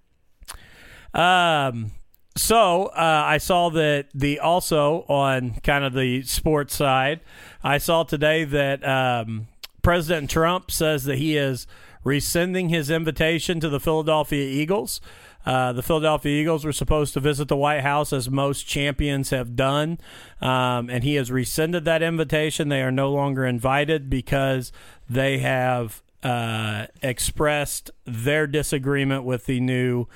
[1.14, 1.92] Um,
[2.36, 7.22] so uh, I saw that the also on kind of the sports side,
[7.64, 9.48] I saw today that um,
[9.82, 11.66] President Trump says that he is
[12.04, 15.02] rescinding his invitation to the Philadelphia Eagles.
[15.46, 19.56] Uh, the Philadelphia Eagles were supposed to visit the White House as most champions have
[19.56, 20.00] done,
[20.42, 22.70] um, and he has rescinded that invitation.
[22.70, 24.72] They are no longer invited because
[25.08, 30.08] they have uh, expressed their disagreement with the new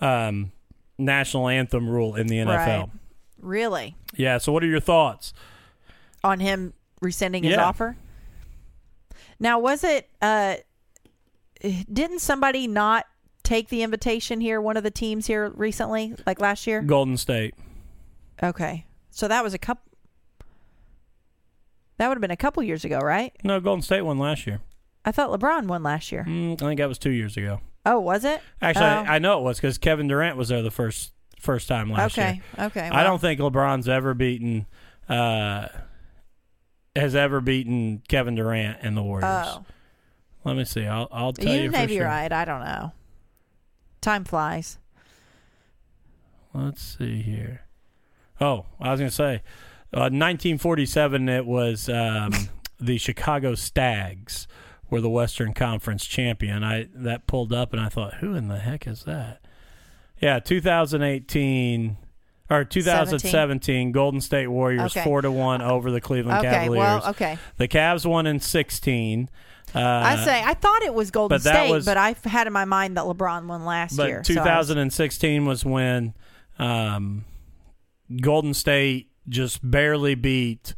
[0.00, 0.52] um,
[0.98, 2.46] national anthem rule in the NFL.
[2.80, 2.88] Right.
[3.40, 3.96] Really?
[4.14, 4.38] Yeah.
[4.38, 5.32] So, what are your thoughts?
[6.24, 7.64] On him rescinding his Yeah.
[7.66, 7.96] offer?
[9.38, 10.56] Now, was it uh
[11.62, 13.06] didn't somebody not
[13.42, 16.82] take the invitation here, one of the teams here recently, like last year?
[16.82, 17.54] Golden State.
[18.42, 18.86] Okay.
[19.10, 19.82] So that was a couple
[21.98, 23.32] That would have been a couple years ago, right?
[23.42, 24.60] No, Golden State won last year.
[25.04, 26.24] I thought LeBron won last year.
[26.28, 27.60] Mm, I think that was two years ago.
[27.86, 28.42] Oh, was it?
[28.60, 29.04] Actually, Oh.
[29.10, 32.18] I, I know it was because Kevin Durant was there the first first time last
[32.18, 32.34] okay.
[32.34, 32.42] year.
[32.66, 32.86] Okay.
[32.86, 32.88] Okay.
[32.90, 34.66] I don't think LeBron's ever beaten
[35.08, 35.68] uh,
[36.96, 39.46] has ever beaten Kevin Durant and the Warriors.
[39.48, 39.64] Oh.
[40.44, 40.84] Let me see.
[40.86, 42.04] I'll I'll tell you, You for may be sure.
[42.06, 42.30] right.
[42.32, 42.92] I don't know.
[44.00, 44.78] Time flies.
[46.54, 47.62] Let's see here.
[48.40, 49.42] Oh, I was going to say,
[49.92, 51.28] uh, 1947.
[51.28, 52.32] It was um,
[52.80, 54.46] the Chicago Stags
[54.90, 56.62] were the Western Conference champion.
[56.64, 59.40] I that pulled up and I thought, who in the heck is that?
[60.20, 61.96] Yeah, 2018
[62.48, 65.04] or 2017 Golden State Warriors Okay.
[65.04, 66.50] four to one over the Cleveland Okay.
[66.50, 66.78] Cavaliers.
[66.78, 67.38] Well, okay.
[67.56, 69.28] The Cavs won in 16.
[69.74, 72.52] Uh, I say I thought it was Golden but State, was- but I had in
[72.52, 74.22] my mind that LeBron won last but year.
[74.24, 76.14] so was- 2016 was when
[76.58, 77.24] um,
[78.20, 80.74] Golden State just barely beat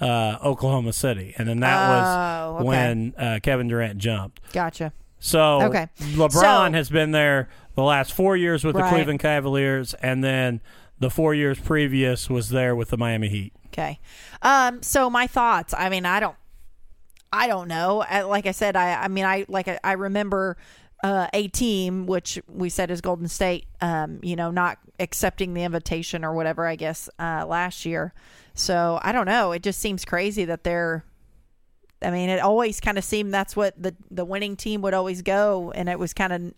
[0.00, 2.68] uh, Oklahoma City, and then that Oh, was okay.
[2.68, 4.40] when uh, Kevin Durant jumped.
[4.52, 4.92] gotcha.
[5.20, 5.88] So Okay.
[6.00, 10.60] LeBron So- has been there the last four years with the Cleveland Cavaliers, and then
[10.98, 13.52] the four years previous was there with the Miami Heat.
[13.68, 14.00] Okay.
[14.42, 14.82] Um.
[14.82, 15.72] So my thoughts.
[15.76, 16.36] I mean, I don't.
[17.32, 18.02] I don't know.
[18.06, 18.94] I, like I said, I.
[19.04, 19.68] I mean, I like.
[19.68, 20.56] I, I remember
[21.02, 23.66] uh, a team which we said is Golden State.
[23.80, 24.18] Um.
[24.22, 26.66] You know, not accepting the invitation or whatever.
[26.66, 28.12] I guess uh, last year.
[28.54, 29.52] So I don't know.
[29.52, 31.04] It just seems crazy that they're.
[32.02, 35.22] I mean, it always kind of seemed that's what the the winning team would always
[35.22, 36.54] go, and it was kind of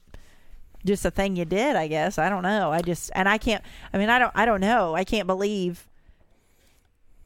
[0.87, 1.77] just a thing you did.
[1.77, 2.73] I guess I don't know.
[2.73, 3.63] I just and I can't.
[3.93, 4.33] I mean, I don't.
[4.35, 4.95] I don't know.
[4.95, 5.87] I can't believe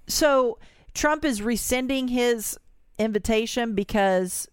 [0.06, 0.58] so
[0.94, 2.58] Trump is rescinding his
[2.98, 4.48] invitation because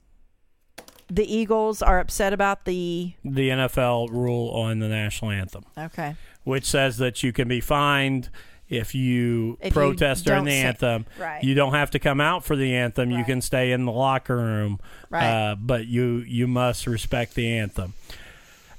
[1.09, 5.65] the Eagles are upset about the The NFL rule on the national anthem.
[5.77, 6.15] okay.
[6.43, 8.29] which says that you can be fined
[8.69, 11.05] if you If you protest during the say- anthem.
[11.19, 11.43] right.
[11.43, 13.11] You don't have to come out for the anthem.
[13.11, 15.51] You can stay in the locker room, Right.
[15.51, 17.93] uh, but you you must respect the anthem.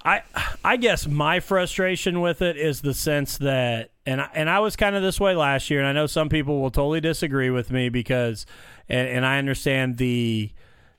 [0.05, 0.23] I
[0.65, 4.77] I guess my frustration with it is the sense that and I, and I was
[4.77, 7.73] kind of this way last year, and I know some people will totally disagree with
[7.73, 8.47] me because,
[8.89, 10.53] and, and I understand the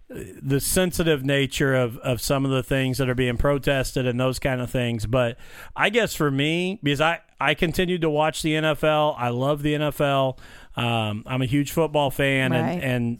[0.09, 4.39] the sensitive nature of, of some of the things that are being protested and those
[4.39, 5.05] kind of things.
[5.05, 5.37] But
[5.75, 9.73] I guess for me, because I, I continued to watch the NFL, I love the
[9.75, 10.37] NFL.
[10.75, 12.59] Um, I'm a huge football fan, Right.
[12.59, 13.19] and, and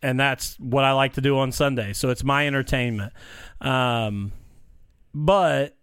[0.00, 1.92] and that's what I like to do on Sunday.
[1.92, 3.12] So it's my entertainment.
[3.60, 4.30] Um,
[5.14, 5.76] but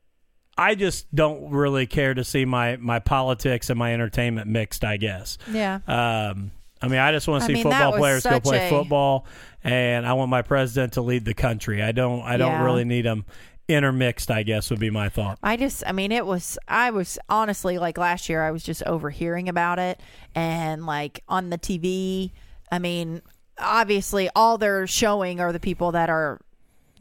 [0.57, 4.95] I just don't really care to see my, my politics and my entertainment mixed, I
[4.95, 5.37] guess.
[5.51, 5.79] Yeah.
[5.87, 6.51] Um,
[6.81, 9.25] I mean, I just want to I see mean, football players go play a- football,
[9.65, 11.81] and I want my president to lead the country.
[11.83, 12.21] I don't.
[12.21, 12.63] I don't Yeah.
[12.63, 13.25] really need them
[13.67, 14.31] intermixed.
[14.31, 15.39] I guess would be my thought.
[15.41, 18.83] I just, I mean, it was, I was honestly like last year, I was just
[18.83, 19.99] overhearing about it
[20.33, 22.31] and like on the TV.
[22.71, 23.21] I mean,
[23.59, 26.39] obviously, all they're showing are the people that are,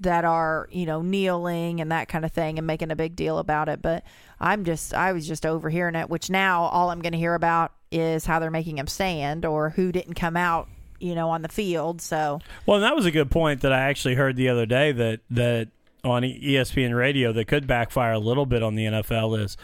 [0.01, 3.39] that are, you know, kneeling and that kind of thing and making a big deal
[3.39, 3.81] about it.
[3.81, 4.05] But
[4.41, 7.73] I'm just, I was just overhearing it, which now all I'm going to hear about
[7.93, 10.69] is how they're making him stand or who didn't come out
[11.01, 12.01] you know, on the field.
[12.01, 14.91] So Well, and that was a good point that I actually heard the other day
[14.93, 15.69] that that
[16.05, 19.57] on ESPN radio that could backfire a little bit on the NFL is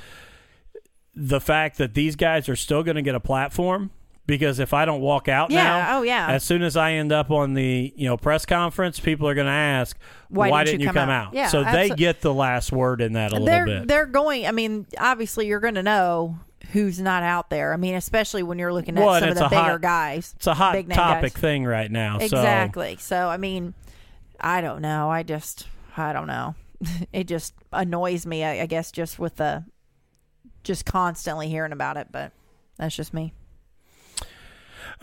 [1.14, 3.90] the fact that these guys are still going to get a platform
[4.26, 6.28] because if I don't walk out Yeah, now, oh, yeah.
[6.30, 9.46] as soon as I end up on the you know press conference, people are going
[9.48, 11.34] to ask Why didn't, didn't you you come come out?" out?
[11.34, 13.88] Yeah, so they get the last word in that a they're little bit.
[13.88, 14.46] they're going.
[14.46, 16.38] I mean, obviously, you're going to know
[16.72, 17.72] who's not out there.
[17.72, 20.32] I mean, especially when you're looking at Well, some of the bigger hot- guys.
[20.36, 21.40] It's a hot topic guys.
[21.42, 22.18] thing right now.
[22.18, 22.96] So Exactly.
[23.00, 23.74] So I mean,
[24.40, 25.10] I don't know.
[25.10, 25.66] I just
[25.96, 26.54] I don't know.
[27.12, 28.44] it just annoys me.
[28.44, 29.64] I, I guess just with the
[30.62, 32.32] just constantly hearing about it, but
[32.76, 33.32] that's just me.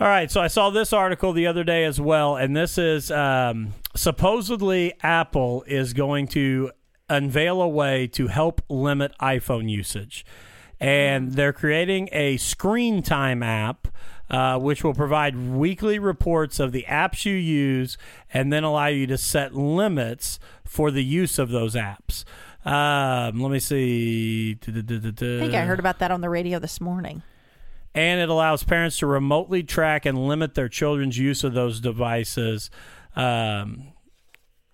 [0.00, 3.10] All right, so I saw this article the other day as well, and this is
[3.10, 6.70] um, supposedly Apple is going to
[7.08, 10.24] unveil a way to help limit iPhone usage.
[10.78, 13.88] And they're creating a screen time app,
[14.30, 17.98] uh, which will provide weekly reports of the apps you use
[18.32, 20.38] and then allow you to set limits
[20.68, 22.24] for the use of those apps.
[22.64, 24.56] Um, let me see.
[24.62, 24.70] I
[25.40, 27.22] think I heard about that on the radio this morning.
[27.94, 32.70] and it allows parents to remotely track and limit their children's use of those devices,
[33.16, 33.88] um,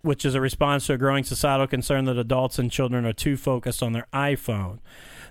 [0.03, 3.37] which is a response to a growing societal concern that adults and children are too
[3.37, 4.81] focused on their iPhone.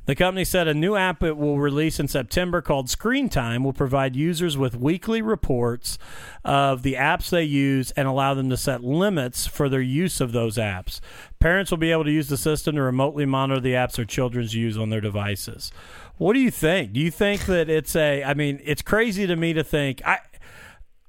[0.05, 3.73] The company said a new app it will release in September called Screen Time will
[3.73, 5.97] provide users with weekly reports
[6.43, 10.33] of the apps they use and allow them to set limits for their use of
[10.33, 10.99] those apps.
[11.39, 14.45] Parents will be able to use the system to remotely monitor the apps their children
[14.49, 15.71] use on their devices.
[16.17, 16.91] What do you think?
[16.91, 20.19] Do you think that it's a I mean, it's crazy to me to think I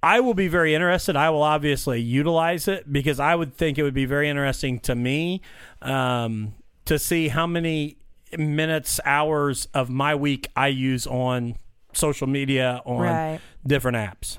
[0.04, 1.16] I will be very interested.
[1.16, 4.94] I will obviously utilize it because I would think it would be very interesting to
[4.94, 5.40] me
[5.80, 7.96] um, to see how many
[8.38, 11.56] minutes, hours of my week I use on
[11.92, 13.40] social media, on Right.
[13.66, 14.38] different apps.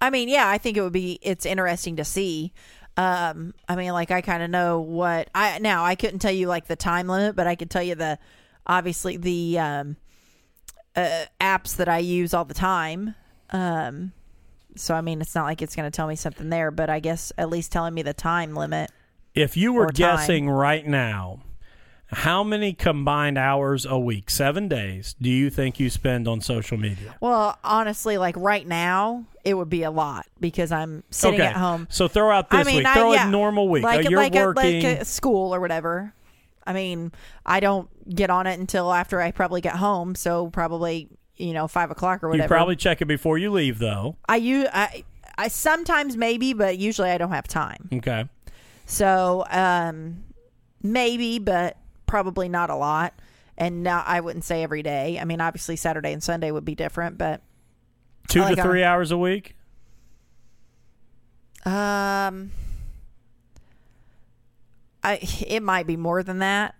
[0.00, 2.52] I mean, yeah, I think it would be it's interesting to see.
[2.96, 6.46] Um, I mean, like I kind of know what I now I couldn't tell you
[6.46, 8.18] like the time limit, but I could tell you the
[8.66, 9.96] obviously the um,
[10.96, 13.14] uh, apps that I use all the time.
[13.50, 14.12] Um,
[14.76, 17.00] so I mean, it's not like it's going to tell me something there, but I
[17.00, 18.90] guess at least telling me the time limit.
[19.34, 19.94] If you were Or time.
[19.94, 21.40] guessing right now,
[22.12, 26.76] how many combined hours a week, seven days, do you think you spend on social
[26.76, 27.14] media?
[27.20, 31.48] Well, honestly, like right now, it would be a lot because I'm sitting okay.
[31.48, 31.88] at home.
[31.90, 32.86] So throw out this I mean, week.
[32.86, 33.28] I- Throw yeah.
[33.28, 33.82] a normal week.
[33.82, 34.84] like Uh, you're like working.
[34.84, 36.12] a, like a school or whatever.
[36.66, 37.10] I mean,
[37.44, 41.66] I don't get on it until after I probably get home, so probably you know
[41.66, 42.44] five o'clock or whatever.
[42.44, 44.16] you probably check it before you leave, though.
[44.28, 45.02] I use I
[45.36, 47.88] I sometimes maybe, but usually I don't have time.
[47.92, 48.28] Okay.
[48.86, 50.22] So um,
[50.82, 51.76] maybe, but
[52.12, 53.14] probably not a lot.
[53.56, 55.18] And now I wouldn't say every day.
[55.18, 57.40] I mean, obviously Saturday and Sunday would be different, but
[58.28, 59.56] Two like to our- three hours a week.
[61.64, 62.50] Um,
[65.02, 66.74] I it might be more than that.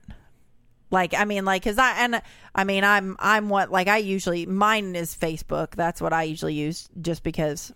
[0.90, 2.20] Like I mean, like because I and
[2.54, 5.76] I mean I'm I'm what like I usually mine is Facebook.
[5.76, 7.72] That's what I usually use, just because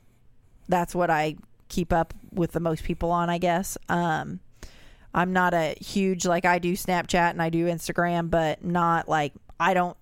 [0.68, 1.36] that's what I
[1.70, 3.30] keep up with the most people on.
[3.30, 3.78] I guess.
[3.88, 4.40] Um,
[5.16, 9.32] I'm not a huge like I do Snapchat and I do Instagram, but not like
[9.58, 9.96] I don't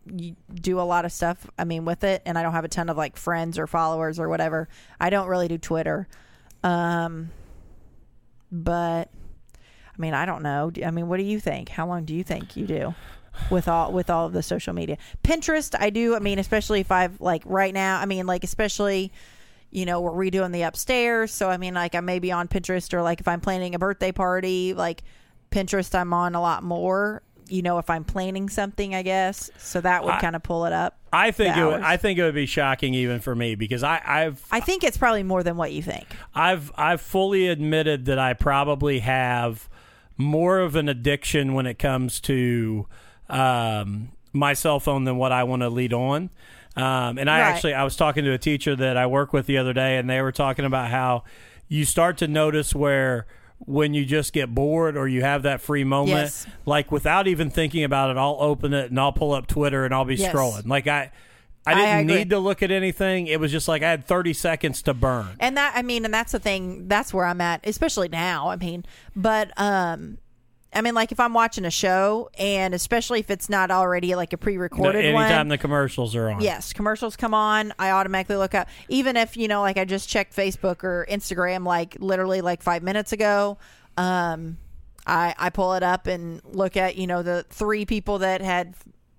[0.53, 1.49] do a lot of stuff.
[1.57, 4.19] I mean, with it, and I don't have a ton of like friends or followers
[4.19, 4.69] or whatever.
[5.01, 6.09] I don't really do Twitter.
[6.65, 7.31] Um,
[8.51, 9.09] but
[9.87, 10.73] I mean, I don't know.
[10.85, 11.69] I mean, what do you think?
[11.69, 12.97] How long do you think you do
[13.51, 14.99] with all with all of the social media?
[15.23, 16.17] Pinterest, I do.
[16.17, 18.01] I mean, especially if I've like right now.
[18.01, 19.13] I mean, like especially.
[19.75, 22.95] You know, we're redoing the upstairs, so I mean, like I may be on Pinterest,
[22.95, 25.03] or like if I'm planning a birthday party, like
[25.51, 27.23] Pinterest, I'm on a lot more.
[27.49, 30.73] You know, if I'm planning something, I guess, so that would kind of pull it
[30.73, 30.97] up.
[31.13, 31.83] I think it would.
[31.83, 34.97] I think it would be shocking even for me because I, I've I think it's
[34.97, 36.07] probably more than what you think.
[36.35, 39.69] I've I've fully admitted that I probably have
[40.17, 42.87] more of an addiction when it comes to
[43.29, 46.31] um, my cell phone than what I want to lead on.
[46.77, 47.49] Um, and I Right.
[47.55, 50.09] actually I was talking to a teacher that I work with the other day, and
[50.11, 51.25] they were talking about how
[51.69, 53.27] you start to notice where
[53.61, 56.47] when you just get bored or you have that free moment, Yes.
[56.67, 59.95] like without even thinking about it, I'll open it and I'll pull up Twitter and
[59.95, 60.35] I'll be Yes.
[60.35, 60.67] scrolling.
[60.67, 61.11] Like I.
[61.67, 62.15] I I didn't agree.
[62.17, 63.27] need to look at anything.
[63.27, 65.29] It was just like I had 30 seconds to burn.
[65.41, 66.89] And that I mean, and that's the thing.
[66.89, 68.51] That's where I'm at, especially now.
[68.51, 68.85] I mean,
[69.17, 70.19] but um,
[70.75, 74.33] I mean, like if I'm watching a show, and especially if it's not already like
[74.33, 75.25] a pre-recorded one.
[75.25, 75.49] Anytime one.
[75.49, 76.41] the commercials are on.
[76.41, 77.73] Yes, commercials come on.
[77.79, 78.69] I automatically look up.
[78.89, 82.83] Even if you know, like I just checked Facebook or Instagram, like literally like five
[82.83, 83.59] minutes ago.
[83.97, 84.59] Um,
[85.07, 88.75] I I pull it up and look at you know the three people that had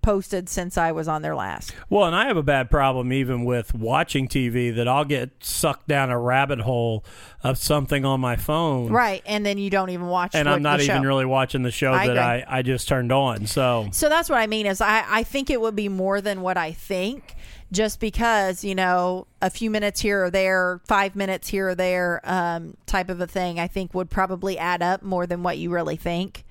[0.05, 1.73] posted since I was on there last.
[1.89, 5.87] Well, and I have a bad problem even with watching TV that I'll get sucked
[5.87, 7.03] down a rabbit hole
[7.43, 8.91] of something on my phone.
[8.91, 10.35] Right, and then you don't even watch.
[10.35, 12.45] And what- I'm not even really watching the show I that agree.
[12.47, 13.47] I, I just turned on.
[13.47, 16.41] So So that's what I mean is I, I think it would be more than
[16.41, 17.35] what I think
[17.71, 22.21] just because, you know, a few minutes here or there, five minutes here or there,
[22.23, 25.71] um, type of a thing, I think would probably add up more than what you
[25.71, 26.45] really think,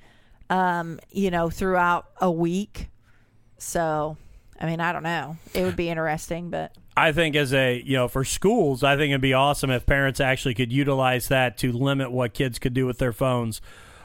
[0.50, 2.88] um, you know, throughout a week.
[3.64, 4.16] So,
[4.60, 5.36] I mean, I don't know.
[5.54, 9.10] It would be interesting, but I think as a you know for schools, I think
[9.10, 12.86] it'd be awesome if parents actually could utilize that to limit what kids could do
[12.86, 13.60] with their phones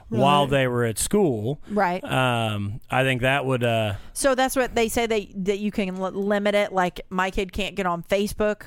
[0.07, 1.61] while they were at school.
[1.69, 2.03] right.
[2.03, 3.63] Um, I think that would.
[3.63, 6.71] Uh, So that's what they say that that you can li- limit it.
[6.73, 8.63] Like my kid can't get on Facebook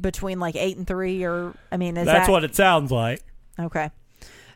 [0.00, 3.20] between like eight and three, or I mean, is that's that what it sounds like.
[3.58, 3.90] okay?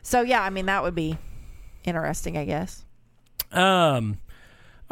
[0.01, 1.17] So yeah, I mean that would be
[1.83, 2.83] interesting, I guess.
[3.51, 4.17] Um,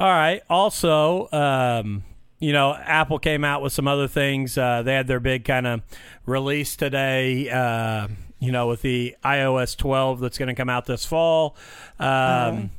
[0.01, 0.41] all right.
[0.49, 2.03] Also, um,
[2.39, 4.57] you know, Apple came out with some other things.
[4.57, 5.81] Uh, they had their big kind of
[6.25, 7.47] release today.
[7.51, 8.07] Uh,
[8.39, 11.55] you know, with the iOS 12 that's going to come out this fall.
[11.99, 12.71] Um,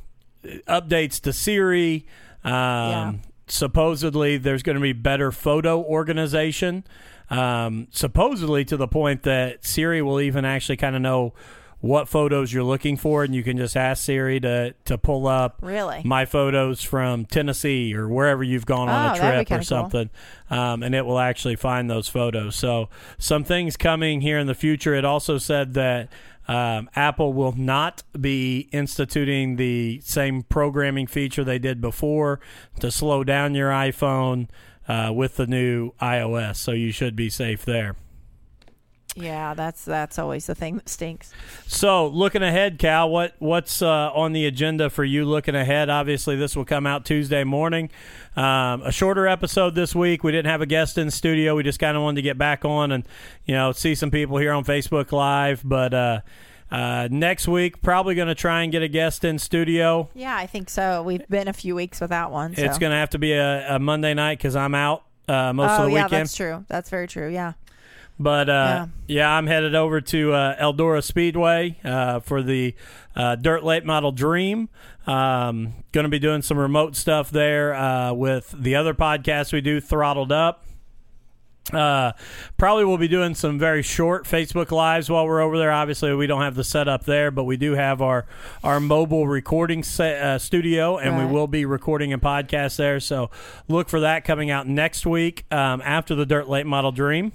[0.43, 2.05] Updates to Siri.
[2.43, 6.83] Um, Supposedly, there's going to be better photo organization.
[7.29, 11.33] Um, supposedly, to the point that Siri will even actually kind of know
[11.83, 15.59] what photos you're looking for, and you can just ask Siri to to pull up
[15.61, 16.01] Really?
[16.05, 19.63] my photos from Tennessee or wherever you've gone on Oh, a trip or kinda cool.
[19.63, 20.09] something,
[20.49, 22.55] um, and it will actually find those photos.
[22.55, 24.95] So some things coming here in the future.
[24.95, 26.07] It also said that.
[26.45, 32.41] Um, Apple will not be instituting the same programming feature they did before
[32.81, 34.49] to slow down your iPhone
[34.85, 37.95] uh, with the new iOS, so you should be safe there.
[39.15, 41.31] Yeah, that's that's always the thing that stinks.
[41.67, 45.25] So, looking ahead, Cal, what what's uh, on the agenda for you?
[45.25, 47.91] Looking ahead, obviously, this will come out Tuesday morning.
[48.35, 50.23] Um, a shorter episode this week.
[50.23, 51.55] We didn't have a guest in studio.
[51.55, 53.07] We just kind of wanted to get back on and
[53.45, 55.61] you know see some people here on Facebook Live.
[55.63, 56.21] But uh,
[56.71, 60.09] uh, next week, probably going to try and get a guest in studio.
[60.15, 61.03] Yeah, I think so.
[61.03, 62.55] We've been a few weeks without one.
[62.55, 62.63] So.
[62.63, 65.71] It's going to have to be a, a Monday night because I'm out uh, most
[65.71, 66.21] oh of the yeah, weekend.
[66.21, 66.65] that's true.
[66.67, 67.29] That's very true.
[67.29, 67.53] Yeah.
[68.19, 69.31] But uh, yeah.
[69.35, 72.75] I'm headed over to uh, Eldora Speedway uh, for the
[73.15, 74.69] uh, Dirt Late Model Dream.
[75.07, 79.61] Um, going to be doing some remote stuff there uh, with the other podcast we
[79.61, 80.63] do, Throttled Up.
[81.71, 82.11] Uh,
[82.57, 85.71] probably we'll be doing some very short Facebook lives while we're over there.
[85.71, 88.25] Obviously, we don't have the setup there, but we do have our
[88.65, 91.25] our mobile recording se- uh, studio, and Right.
[91.25, 92.99] we will be recording a podcast there.
[92.99, 93.31] So
[93.69, 97.31] look for that coming out next week um, after the Dirt Late Model Dream.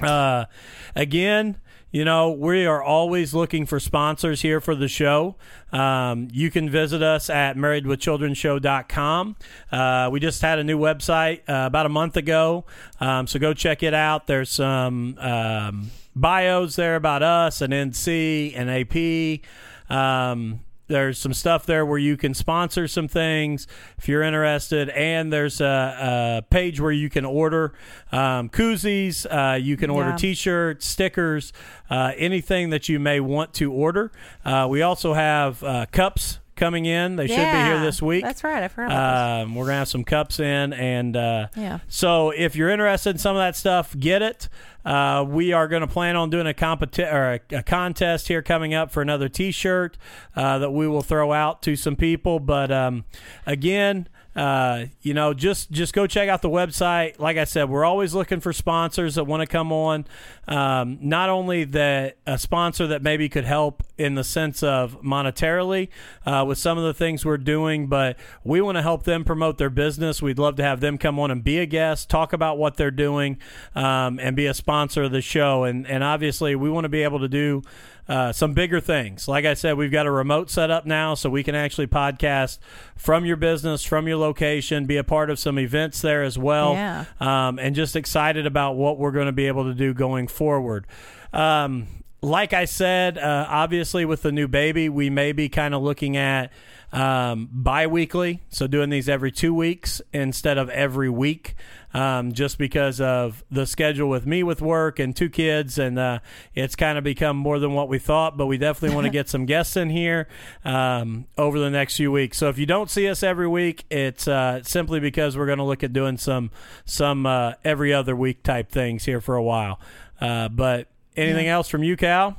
[0.00, 0.46] Uh,
[0.94, 1.58] again,
[1.94, 5.36] you know, we are always looking for sponsors here for the show.
[5.70, 9.36] Um, you can visit us at marriedwithchildrenshow.com.
[9.70, 12.64] Uh, we just had a new website uh, about a month ago,
[12.98, 14.26] um, so go check it out.
[14.26, 19.96] There's some um, bios there about us and NC and AP.
[19.96, 23.66] Um, there's some stuff there where you can sponsor some things
[23.98, 27.72] if you're interested, and there's a, a page where you can order
[28.12, 29.26] um, koozies.
[29.26, 30.16] Uh, you can order Yeah.
[30.16, 31.52] T-shirts, stickers,
[31.90, 34.12] uh, anything that you may want to order.
[34.44, 37.16] Uh, we also have uh, cups coming in.
[37.16, 38.22] They should be here this week.
[38.24, 38.62] That's right.
[38.62, 41.78] I forgot Um, we're gonna have some cups in, and uh, Yeah.
[41.88, 44.48] So if you're interested in some of that stuff, get it.
[44.84, 48.42] Uh, we are going to plan on doing a competi- or a, a contest here
[48.42, 49.96] coming up for another T-shirt
[50.36, 52.38] uh, that we will throw out to some people.
[52.38, 53.04] But um,
[53.46, 54.08] again.
[54.36, 57.20] Uh, you know, just just go check out the website.
[57.20, 60.06] Like I said, we're always looking for sponsors that want to come on.
[60.48, 65.88] Um, not only that a sponsor that maybe could help in the sense of monetarily
[66.26, 69.56] uh, with some of the things we're doing, but we want to help them promote
[69.58, 70.20] their business.
[70.20, 72.90] We'd love to have them come on and be a guest, talk about what they're
[72.90, 73.38] doing,
[73.74, 75.64] um, and be a sponsor of the show.
[75.64, 77.62] And and obviously, we want to be able to do
[78.08, 79.28] uh, some bigger things.
[79.28, 82.58] Like I said, we've got a remote set up now, so we can actually podcast
[82.96, 86.74] from your business, from your location, be a part of some events there as well.
[86.74, 87.04] Yeah.
[87.20, 90.86] Um, and just excited about what we're going to be able to do going forward.
[91.32, 91.86] Um,
[92.20, 96.16] like I said, uh, obviously with the new baby, we may be kind of looking
[96.16, 96.50] at
[96.94, 101.56] um, bi-weekly, so doing these every two weeks instead of every week,
[101.92, 106.20] um, just because of the schedule with me with work and two kids, and uh,
[106.54, 108.36] it's kind of become more than what we thought.
[108.36, 110.28] But we definitely want to get some guests in here
[110.64, 112.38] um, over the next few weeks.
[112.38, 115.64] So if you don't see us every week, it's uh, simply because we're going to
[115.64, 116.52] look at doing some
[116.84, 119.80] some uh, every other week type things here for a while.
[120.20, 120.86] Uh, but
[121.16, 122.36] anything else from you, Cal?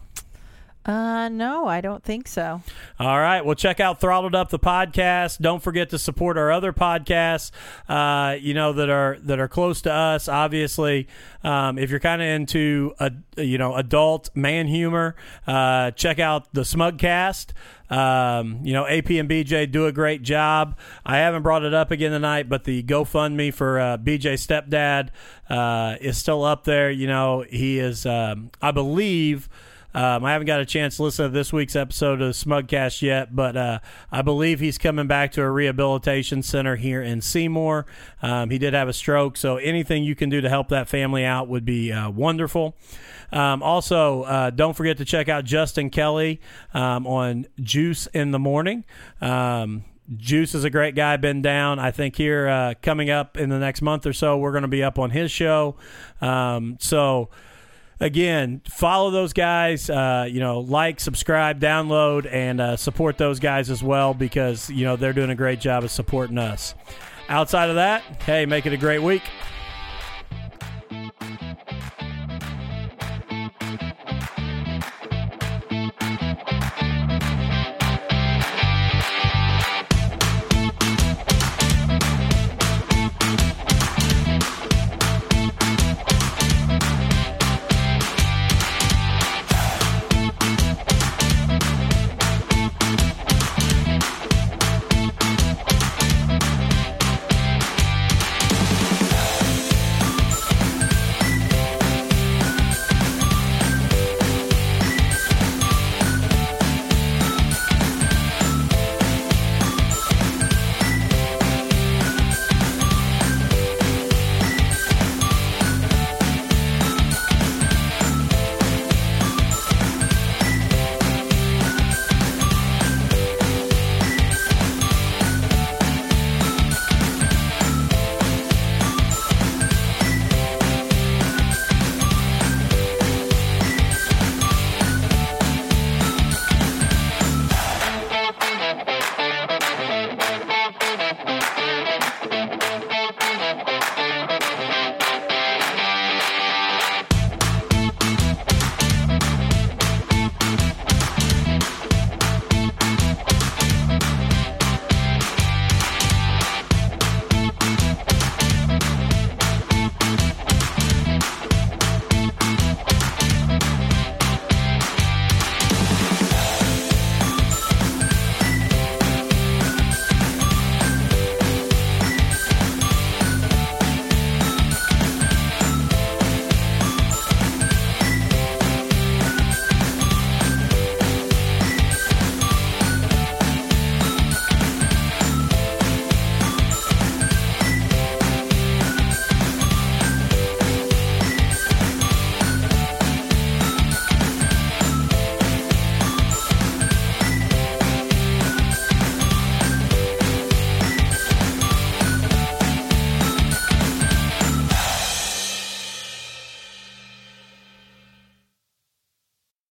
[0.85, 2.61] Uh, no, I don't think so.
[2.99, 3.43] All right.
[3.43, 5.39] Well, check out Throttled Up the podcast.
[5.39, 7.49] Don't forget to support our other podcasts.
[7.89, 10.27] Uh, you know that are that are close to us.
[10.27, 11.07] Obviously,
[11.43, 15.15] um, if you're kind of into a you know adult man humor,
[15.47, 17.53] uh, check out the Smugcast.
[17.89, 20.77] Um, you know, AP and BJ do a great job.
[21.03, 25.09] I haven't brought it up again tonight, but the GoFundMe for uh, BJ stepdad
[25.49, 26.89] uh, is still up there.
[26.89, 29.49] You know, he is, um, I believe.
[29.95, 33.33] Um, I haven't got a chance to listen to this week's episode of Smugcast yet,
[33.33, 33.79] but uh,
[34.11, 37.85] I believe he's coming back to a rehabilitation center here in Seymour.
[38.21, 41.23] Um, he did have a stroke, so anything you can do to help that family
[41.23, 42.75] out would be uh, wonderful.
[43.31, 46.41] Um, also, uh, don't forget to check out Justin Kelly
[46.73, 48.83] um, on Juice in the Morning.
[49.21, 49.85] Um,
[50.17, 51.79] Juice is a great guy, been down.
[51.79, 54.67] I think here uh, coming up in the next month or so, we're going to
[54.67, 55.77] be up on his show.
[56.19, 57.29] Um, so,
[57.99, 59.89] again, follow those guys.
[59.89, 64.85] Uh, you know, like, subscribe, download, and uh, support those guys as well because you
[64.85, 66.75] know they're doing a great job of supporting us.
[67.27, 69.23] Outside of that, hey, make it a great week.